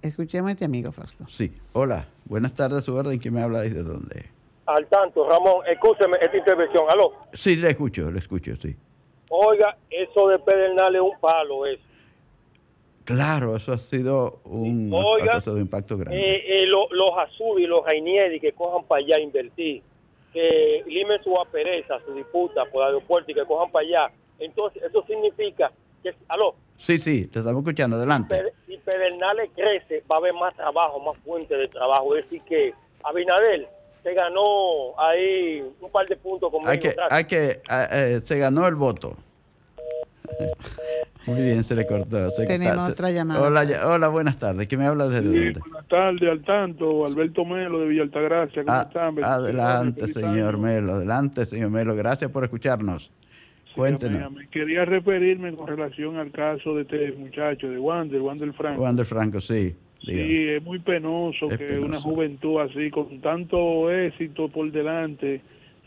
Escuchemos 0.03 0.49
a 0.49 0.53
este 0.53 0.65
amigo, 0.65 0.93
Fausto. 0.93 1.27
Sí. 1.29 1.53
Hola, 1.73 2.07
buenas 2.27 2.55
tardes, 2.55 2.85
su 2.85 2.95
orden. 2.95 3.19
¿Quién 3.19 3.35
me 3.35 3.43
habla 3.43 3.65
y 3.65 3.71
de 3.71 3.83
dónde? 3.83 4.27
Al 4.67 4.87
tanto, 4.89 5.29
Ramón, 5.29 5.63
escúcheme 5.71 6.17
esta 6.21 6.37
intervención. 6.37 6.85
Aló, 6.91 7.13
Sí, 7.33 7.57
le 7.57 7.71
escucho, 7.71 8.11
le 8.11 8.19
escucho, 8.19 8.55
sí. 8.57 8.77
Oiga, 9.31 9.77
eso 9.91 10.29
de 10.29 10.39
Pedernales 10.39 11.03
es 11.03 11.09
un 11.13 11.21
palo, 11.21 11.67
eso. 11.67 11.83
Claro, 13.05 13.55
eso 13.55 13.73
ha 13.73 13.79
sido 13.79 14.41
un, 14.45 14.91
Oiga, 14.93 15.39
un 15.47 15.61
impacto 15.61 15.99
grande. 15.99 16.19
Eh, 16.19 16.63
eh, 16.63 16.67
lo- 16.67 16.89
los 16.91 17.11
Azul 17.19 17.61
y 17.61 17.67
los 17.67 17.85
Rainieri 17.85 18.41
que 18.41 18.53
cojan 18.53 18.85
para 18.85 19.01
allá 19.05 19.17
a 19.17 19.21
invertir, 19.21 19.83
que 20.33 20.83
limen 20.87 21.19
su 21.23 21.39
apereza, 21.39 21.99
su 22.07 22.15
disputa 22.15 22.65
por 22.65 22.83
el 22.83 22.95
aeropuerto 22.95 23.31
y 23.31 23.35
que 23.35 23.45
cojan 23.45 23.71
para 23.71 23.87
allá. 23.87 24.13
Entonces, 24.39 24.83
eso 24.83 25.05
significa 25.07 25.71
que, 26.03 26.15
aló, 26.29 26.55
Sí, 26.77 26.99
sí, 26.99 27.29
te 27.29 27.39
estamos 27.39 27.61
escuchando, 27.63 27.97
adelante. 27.97 28.53
Si 28.67 28.77
Pedernales 28.79 29.51
crece, 29.55 30.03
va 30.11 30.17
a 30.17 30.19
haber 30.19 30.33
más 30.35 30.55
trabajo, 30.57 30.99
más 30.99 31.17
fuente 31.19 31.57
de 31.57 31.69
trabajo. 31.69 32.17
Es 32.17 32.25
decir, 32.25 32.43
que 32.49 32.75
Abinadel, 33.05 33.69
se 34.05 34.15
ganó 34.15 34.97
ahí 34.99 35.65
un 35.81 35.91
par 35.91 36.07
de 36.07 36.15
puntos 36.17 36.51
conmigo. 36.51 36.71
Hay 36.71 36.79
que, 36.79 36.95
hay 37.11 37.25
que, 37.25 37.61
ah, 37.69 37.89
eh, 37.91 38.21
se 38.23 38.39
ganó 38.39 38.69
el 38.69 38.77
voto. 38.77 39.17
Muy 41.27 41.41
bien, 41.41 41.65
se 41.65 41.75
le 41.75 41.87
cortó. 41.87 42.29
se- 42.31 42.45
Tenemos 42.45 42.91
otra 42.91 43.11
llamada. 43.11 43.41
Hola, 43.41 43.65
ya- 43.65 43.89
hola, 43.89 44.09
buenas 44.09 44.39
tardes. 44.39 44.69
¿Quién 44.69 44.83
me 44.83 44.87
habla 44.87 45.09
desde 45.09 45.23
Sí, 45.33 45.45
dónde? 45.45 45.61
buenas 45.61 45.89
tardes, 45.89 46.31
al 46.31 46.45
tanto, 46.45 47.07
Alberto 47.07 47.45
Melo 47.47 47.81
de 47.81 47.87
Villa 47.87 48.03
Altagracia, 48.03 48.63
¿cómo 48.63 48.77
Ah, 48.77 48.83
están? 48.87 49.25
adelante, 49.25 50.07
señor. 50.07 50.59
Melo. 50.59 50.93
Adelante, 50.93 51.47
señor 51.47 51.71
Melo. 51.71 51.95
Gracias 51.97 52.31
por 52.31 52.45
escucharnos. 52.45 53.11
Cuéntenos. 53.75 54.23
Amén. 54.23 54.49
Quería 54.53 54.85
referirme 54.85 55.55
con 55.57 55.67
relación 55.67 56.17
al 56.19 56.31
caso 56.31 56.75
de 56.77 56.83
este 56.83 57.13
muchacho, 57.13 57.69
de 57.69 57.79
Wander, 57.79 58.21
Wander 58.21 58.53
Franco. 58.53 58.83
Wander 58.83 59.07
Franco, 59.07 59.41
sí. 59.41 59.75
Sí, 60.07 60.49
es 60.49 60.63
muy 60.63 60.79
penoso 60.81 61.51
Es 61.51 61.59
que 61.59 61.65
penoso. 61.67 61.87
una 61.87 62.01
juventud 62.01 62.61
así, 62.61 62.91
con 62.91 63.21
tanto 63.21 63.91
éxito 63.91 64.49
por 64.49 64.71
delante, 64.71 65.41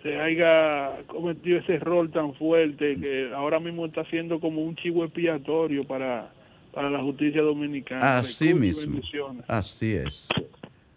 se 0.03 0.17
haya 0.17 1.03
cometido 1.07 1.59
ese 1.59 1.79
rol 1.79 2.11
tan 2.11 2.33
fuerte 2.35 2.95
que 2.99 3.31
ahora 3.33 3.59
mismo 3.59 3.85
está 3.85 4.05
siendo 4.05 4.39
como 4.39 4.61
un 4.63 4.75
chivo 4.75 5.03
expiatorio 5.03 5.83
para, 5.83 6.31
para 6.73 6.89
la 6.89 7.01
justicia 7.01 7.41
dominicana. 7.41 8.17
Así 8.17 8.53
mismo. 8.53 8.99
Así 9.47 9.93
es. 9.95 10.29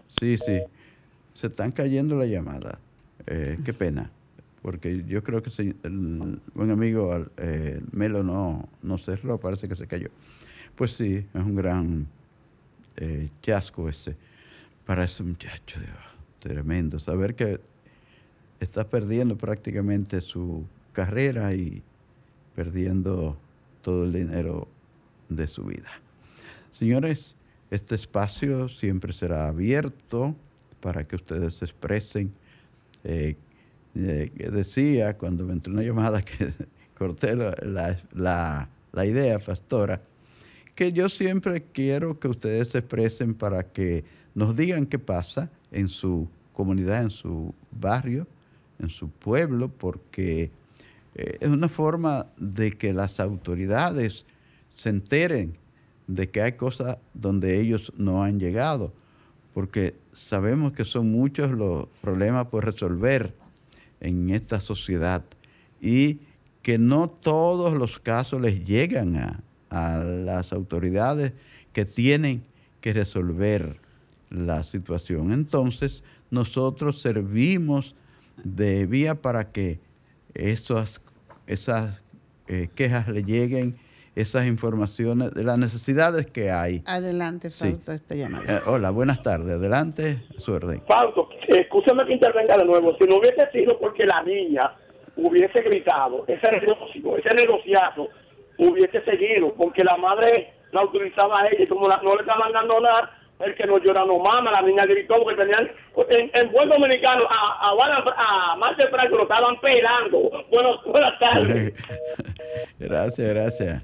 Sí, 0.07 0.37
sí. 0.37 0.61
Se 1.35 1.47
están 1.47 1.73
cayendo 1.73 2.17
la 2.17 2.27
llamada. 2.27 2.79
Eh, 3.27 3.57
qué 3.65 3.73
pena. 3.73 4.11
Porque 4.63 5.05
yo 5.09 5.23
creo 5.23 5.43
que 5.43 5.49
se- 5.49 5.75
el 5.85 6.39
buen 6.55 6.71
amigo 6.71 7.27
eh, 7.39 7.81
Melo 7.93 8.23
no, 8.23 8.69
no 8.83 8.99
cerró, 8.99 9.39
parece 9.41 9.69
que 9.69 9.77
se 9.77 9.87
cayó. 9.87 10.09
Pues 10.75 10.93
sí, 10.93 11.15
es 11.17 11.43
un 11.43 11.55
gran 11.57 12.07
eh, 13.01 13.29
chasco 13.43 13.89
ese 13.89 14.17
para 14.87 15.05
ese 15.05 15.23
muchacho. 15.25 15.81
Tremendo. 16.39 16.99
Saber 16.99 17.35
que 17.35 17.61
está 18.61 18.89
perdiendo 18.89 19.37
prácticamente 19.37 20.21
su 20.21 20.65
carrera 20.93 21.53
y 21.55 21.83
perdiendo 22.55 23.39
todo 23.83 24.05
el 24.05 24.13
dinero 24.13 24.69
de 25.29 25.47
su 25.47 25.65
vida. 25.65 25.89
Señores, 26.71 27.37
este 27.71 27.95
espacio 27.95 28.69
siempre 28.69 29.13
será 29.13 29.49
abierto 29.49 30.35
para 30.81 31.05
que 31.05 31.17
ustedes 31.17 31.55
se 31.55 31.65
expresen. 31.65 32.33
Eh, 33.05 33.37
eh, 33.95 34.31
decía 34.53 35.17
cuando 35.17 35.45
me 35.45 35.53
entró 35.53 35.73
una 35.73 35.83
llamada 35.83 36.23
que 36.25 36.53
corté 36.97 37.37
la- 37.37 37.55
la- 38.13 38.69
la 38.93 39.07
idea, 39.07 39.39
pastora, 39.39 40.03
que 40.81 40.93
yo 40.93 41.11
siempre 41.11 41.63
quiero 41.63 42.19
que 42.19 42.27
ustedes 42.27 42.69
se 42.69 42.79
expresen 42.79 43.35
para 43.35 43.65
que 43.65 44.03
nos 44.35 44.57
digan 44.57 44.87
qué 44.87 44.99
pasa 44.99 45.51
en 45.71 45.91
su 45.91 46.27
comunidad, 46.55 47.03
en 47.03 47.11
su 47.11 47.55
barrio, 47.71 48.27
en 48.79 48.89
su 48.89 49.11
pueblo, 49.11 49.69
porque 49.69 50.51
eh, 51.15 51.37
es 51.39 51.49
una 51.51 51.69
forma 51.69 52.29
de 52.39 52.79
que 52.79 52.95
las 52.95 53.21
autoridades 53.21 54.25
se 54.71 54.89
enteren 54.89 55.59
de 56.07 56.31
que 56.31 56.41
hay 56.41 56.53
cosas 56.53 56.97
donde 57.13 57.61
ellos 57.61 57.93
no 57.99 58.25
han 58.25 58.41
llegado, 58.41 58.95
porque 59.53 59.95
sabemos 60.15 60.73
que 60.73 60.87
son 60.87 61.13
muchos 61.13 61.51
los 61.51 61.89
problemas 62.01 62.47
por 62.47 62.65
resolver 62.65 63.35
en 64.01 64.31
esta 64.31 64.61
sociedad 64.61 65.27
y 65.79 66.21
que 66.63 66.79
no 66.79 67.07
todos 67.07 67.75
los 67.75 67.99
casos 67.99 68.41
les 68.41 68.65
llegan 68.65 69.17
a, 69.17 69.45
a 69.71 69.99
las 70.05 70.53
autoridades 70.53 71.33
que 71.73 71.85
tienen 71.85 72.43
que 72.81 72.93
resolver 72.93 73.77
la 74.31 74.63
situación. 74.65 75.33
Entonces, 75.33 76.05
nosotros 76.31 77.01
servimos 77.01 77.95
de 78.43 78.87
vía 78.87 79.15
para 79.17 79.53
que 79.53 79.81
esas, 80.35 81.03
esas 81.47 82.03
eh, 82.49 82.69
quejas 82.75 83.09
le 83.09 83.23
lleguen, 83.23 83.77
esas 84.17 84.47
informaciones 84.47 85.33
de 85.33 85.45
las 85.45 85.59
necesidades 85.59 86.27
que 86.27 86.51
hay. 86.51 86.83
Adelante, 86.87 87.51
Sí. 87.51 87.71
Fausto, 87.71 87.93
esta 87.93 88.15
llamada. 88.15 88.57
Eh, 88.57 88.61
hola, 88.67 88.91
buenas 88.91 89.23
tardes. 89.23 89.55
Adelante, 89.55 90.23
a 90.37 90.41
su 90.41 90.53
orden. 90.53 90.83
Fausto, 90.87 91.29
escúchame 91.49 92.05
que 92.07 92.15
intervenga 92.15 92.57
de 92.57 92.65
nuevo. 92.65 92.97
Si 92.99 93.05
no 93.07 93.17
hubiese 93.19 93.49
sido 93.53 93.79
porque 93.79 94.05
la 94.05 94.23
niña 94.23 94.75
hubiese 95.17 95.63
gritado, 95.63 96.25
ese 96.27 96.51
negocio, 96.51 97.17
ese 97.19 97.35
negociazo 97.35 98.09
hubiese 98.69 99.03
seguido, 99.05 99.53
porque 99.55 99.83
la 99.85 99.97
madre 99.97 100.53
la 100.73 100.81
autorizaba 100.83 101.41
a 101.41 101.49
ella 101.49 101.65
y 101.65 101.67
como 101.67 101.89
la- 101.89 102.01
no 102.03 102.15
le 102.15 102.21
estaban 102.23 102.53
dando 102.53 102.81
nada, 102.81 103.17
el 103.41 103.55
que 103.55 103.67
no 103.67 103.79
llora 103.79 104.05
no 104.05 104.19
mama, 104.19 104.51
la 104.53 104.61
niña 104.61 104.85
gritó 104.85 105.15
porque 105.23 105.41
tenían, 105.43 105.67
en, 106.11 106.31
en 106.35 106.53
buen 106.53 106.69
dominicano, 106.69 107.25
a, 107.29 107.71
a, 107.71 108.53
a 108.53 108.57
Marta 108.57 108.87
Franco 108.91 109.17
lo 109.17 109.23
estaban 109.23 109.59
pelando. 109.61 110.45
Bueno, 110.51 110.81
buenas 110.87 111.19
tardes. 111.19 111.73
gracias, 112.79 113.29
gracias. 113.29 113.83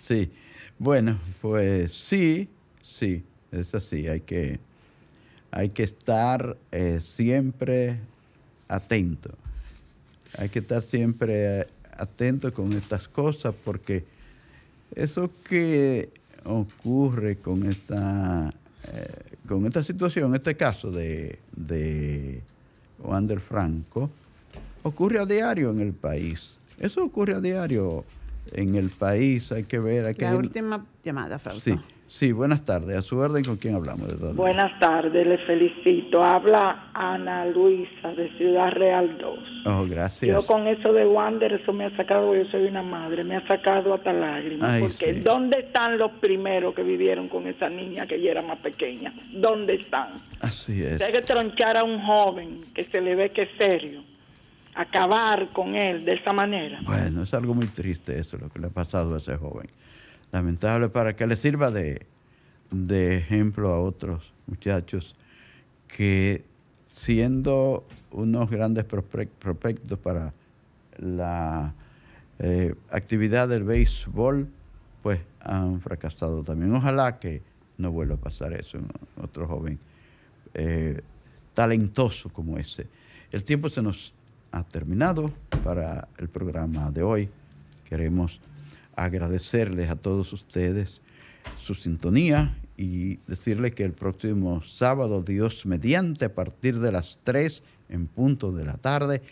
Sí, 0.00 0.32
bueno, 0.78 1.18
pues 1.40 1.92
sí, 1.92 2.48
sí, 2.82 3.24
es 3.52 3.74
así, 3.74 4.08
hay 4.08 4.20
que, 4.20 4.58
hay 5.52 5.68
que 5.70 5.84
estar 5.84 6.56
eh, 6.72 6.98
siempre 7.00 8.00
atento, 8.68 9.30
hay 10.38 10.48
que 10.48 10.58
estar 10.58 10.82
siempre 10.82 11.66
eh, 11.98 12.02
atento 12.02 12.52
con 12.52 12.76
estas 12.76 13.08
cosas 13.08 13.54
porque 13.64 14.04
eso 14.94 15.30
que 15.42 16.10
ocurre 16.44 17.36
con 17.36 17.64
esta, 17.68 18.52
eh, 18.92 19.36
con 19.46 19.66
esta 19.66 19.82
situación, 19.82 20.34
este 20.34 20.56
caso 20.56 20.90
de, 20.90 21.38
de 21.56 22.42
Wander 22.98 23.40
Franco, 23.40 24.10
ocurre 24.82 25.18
a 25.18 25.26
diario 25.26 25.70
en 25.70 25.80
el 25.80 25.92
país. 25.92 26.58
Eso 26.78 27.04
ocurre 27.04 27.34
a 27.34 27.40
diario 27.40 28.04
en 28.52 28.76
el 28.76 28.90
país, 28.90 29.50
hay 29.50 29.64
que 29.64 29.78
ver, 29.78 30.06
hay 30.06 30.14
que 30.14 30.22
La 30.22 30.32
ir- 30.34 30.38
última 30.38 30.86
llamada, 31.02 31.38
Fausto. 31.38 31.60
Sí, 31.60 31.80
sí, 32.08 32.32
buenas 32.32 32.64
tardes. 32.64 32.96
A 32.96 33.02
su 33.02 33.18
orden, 33.18 33.44
¿con 33.44 33.56
quién 33.56 33.74
hablamos? 33.74 34.34
Buenas 34.34 34.78
tardes, 34.78 35.26
les 35.26 35.40
felicito. 35.46 36.22
Habla 36.22 36.90
Ana 36.94 37.46
Luisa 37.46 38.12
de 38.16 38.28
Ciudad 38.36 38.70
Real 38.72 39.18
2. 39.18 39.38
Oh, 39.66 39.82
Yo 39.82 39.88
gracias. 39.88 40.44
con 40.46 40.66
eso 40.68 40.92
de 40.92 41.06
Wander, 41.06 41.52
eso 41.54 41.72
me 41.72 41.86
ha 41.86 41.96
sacado, 41.96 42.34
yo 42.34 42.44
soy 42.50 42.64
una 42.66 42.82
madre, 42.82 43.24
me 43.24 43.36
ha 43.36 43.46
sacado 43.46 43.94
hasta 43.94 44.12
lágrimas. 44.12 44.70
Ay, 44.70 44.82
porque 44.82 45.14
sí. 45.14 45.20
¿dónde 45.20 45.58
están 45.58 45.98
los 45.98 46.12
primeros 46.12 46.74
que 46.74 46.82
vivieron 46.82 47.28
con 47.28 47.46
esa 47.46 47.68
niña 47.68 48.06
que 48.06 48.16
ella 48.16 48.32
era 48.32 48.42
más 48.42 48.60
pequeña? 48.60 49.12
¿Dónde 49.32 49.74
están? 49.74 50.10
Así 50.40 50.82
es. 50.82 51.02
Hay 51.02 51.12
que 51.12 51.22
tronchar 51.22 51.76
a 51.76 51.84
un 51.84 52.00
joven 52.00 52.60
que 52.74 52.84
se 52.84 53.00
le 53.00 53.14
ve 53.16 53.30
que 53.32 53.42
es 53.42 53.50
serio, 53.58 54.02
acabar 54.74 55.48
con 55.48 55.74
él 55.74 56.04
de 56.04 56.14
esa 56.14 56.32
manera. 56.32 56.78
Bueno, 56.84 57.22
es 57.22 57.34
algo 57.34 57.54
muy 57.54 57.66
triste 57.66 58.18
eso, 58.18 58.36
lo 58.38 58.48
que 58.48 58.58
le 58.58 58.66
ha 58.68 58.70
pasado 58.70 59.14
a 59.14 59.18
ese 59.18 59.36
joven. 59.36 59.68
Lamentable 60.32 60.88
para 60.88 61.14
que 61.16 61.26
le 61.26 61.36
sirva 61.36 61.70
de, 61.70 62.06
ejemplo 63.16 63.72
a 63.72 63.80
otros 63.80 64.32
muchachos 64.46 65.14
que 65.88 66.44
siendo 66.84 67.86
unos 68.10 68.50
grandes 68.50 68.86
prospe- 68.86 69.28
prospectos 69.38 69.98
para 69.98 70.32
la 70.98 71.74
eh, 72.38 72.74
actividad 72.90 73.48
del 73.48 73.64
béisbol, 73.64 74.48
pues 75.02 75.20
han 75.40 75.80
fracasado 75.80 76.42
también. 76.42 76.74
Ojalá 76.74 77.18
que 77.18 77.42
no 77.78 77.90
vuelva 77.92 78.14
a 78.14 78.18
pasar 78.18 78.52
eso 78.52 78.78
otro 79.20 79.46
joven 79.46 79.78
eh, 80.54 81.00
talentoso 81.54 82.30
como 82.30 82.58
ese. 82.58 82.86
El 83.30 83.44
tiempo 83.44 83.68
se 83.68 83.82
nos 83.82 84.14
ha 84.52 84.62
terminado 84.62 85.30
para 85.64 86.08
el 86.18 86.28
programa 86.28 86.90
de 86.90 87.02
hoy. 87.02 87.28
Queremos 87.84 88.40
agradecerles 88.96 89.90
a 89.90 89.96
todos 89.96 90.32
ustedes 90.32 91.02
su 91.58 91.74
sintonía 91.74 92.58
y 92.76 93.16
decirles 93.28 93.74
que 93.74 93.84
el 93.84 93.92
próximo 93.92 94.62
sábado, 94.62 95.22
Dios 95.22 95.64
mediante, 95.66 96.24
a 96.24 96.34
partir 96.34 96.80
de 96.80 96.92
las 96.92 97.20
3 97.22 97.62
en 97.88 98.06
punto 98.06 98.52
de 98.52 98.64
la 98.64 98.74
tarde, 98.74 99.22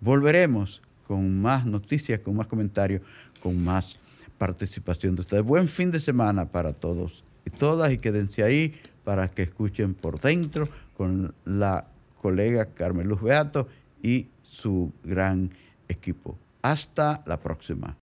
volveremos 0.00 0.82
con 1.06 1.40
más 1.40 1.66
noticias, 1.66 2.20
con 2.20 2.36
más 2.36 2.46
comentarios, 2.46 3.02
con 3.42 3.62
más 3.62 3.98
participación 4.36 5.14
de 5.14 5.22
ustedes. 5.22 5.42
Buen 5.42 5.68
fin 5.68 5.90
de 5.90 6.00
semana 6.00 6.46
para 6.46 6.72
todos 6.72 7.24
y 7.44 7.50
todas 7.50 7.92
y 7.92 7.98
quédense 7.98 8.42
ahí 8.42 8.74
para 9.04 9.28
que 9.28 9.42
escuchen 9.42 9.94
por 9.94 10.20
dentro 10.20 10.68
con 10.96 11.34
la 11.44 11.86
colega 12.20 12.66
Carmen 12.66 13.08
Luz 13.08 13.22
Beato 13.22 13.68
y 14.02 14.26
su 14.42 14.92
gran 15.04 15.50
equipo. 15.88 16.36
Hasta 16.62 17.22
la 17.26 17.40
próxima. 17.40 17.96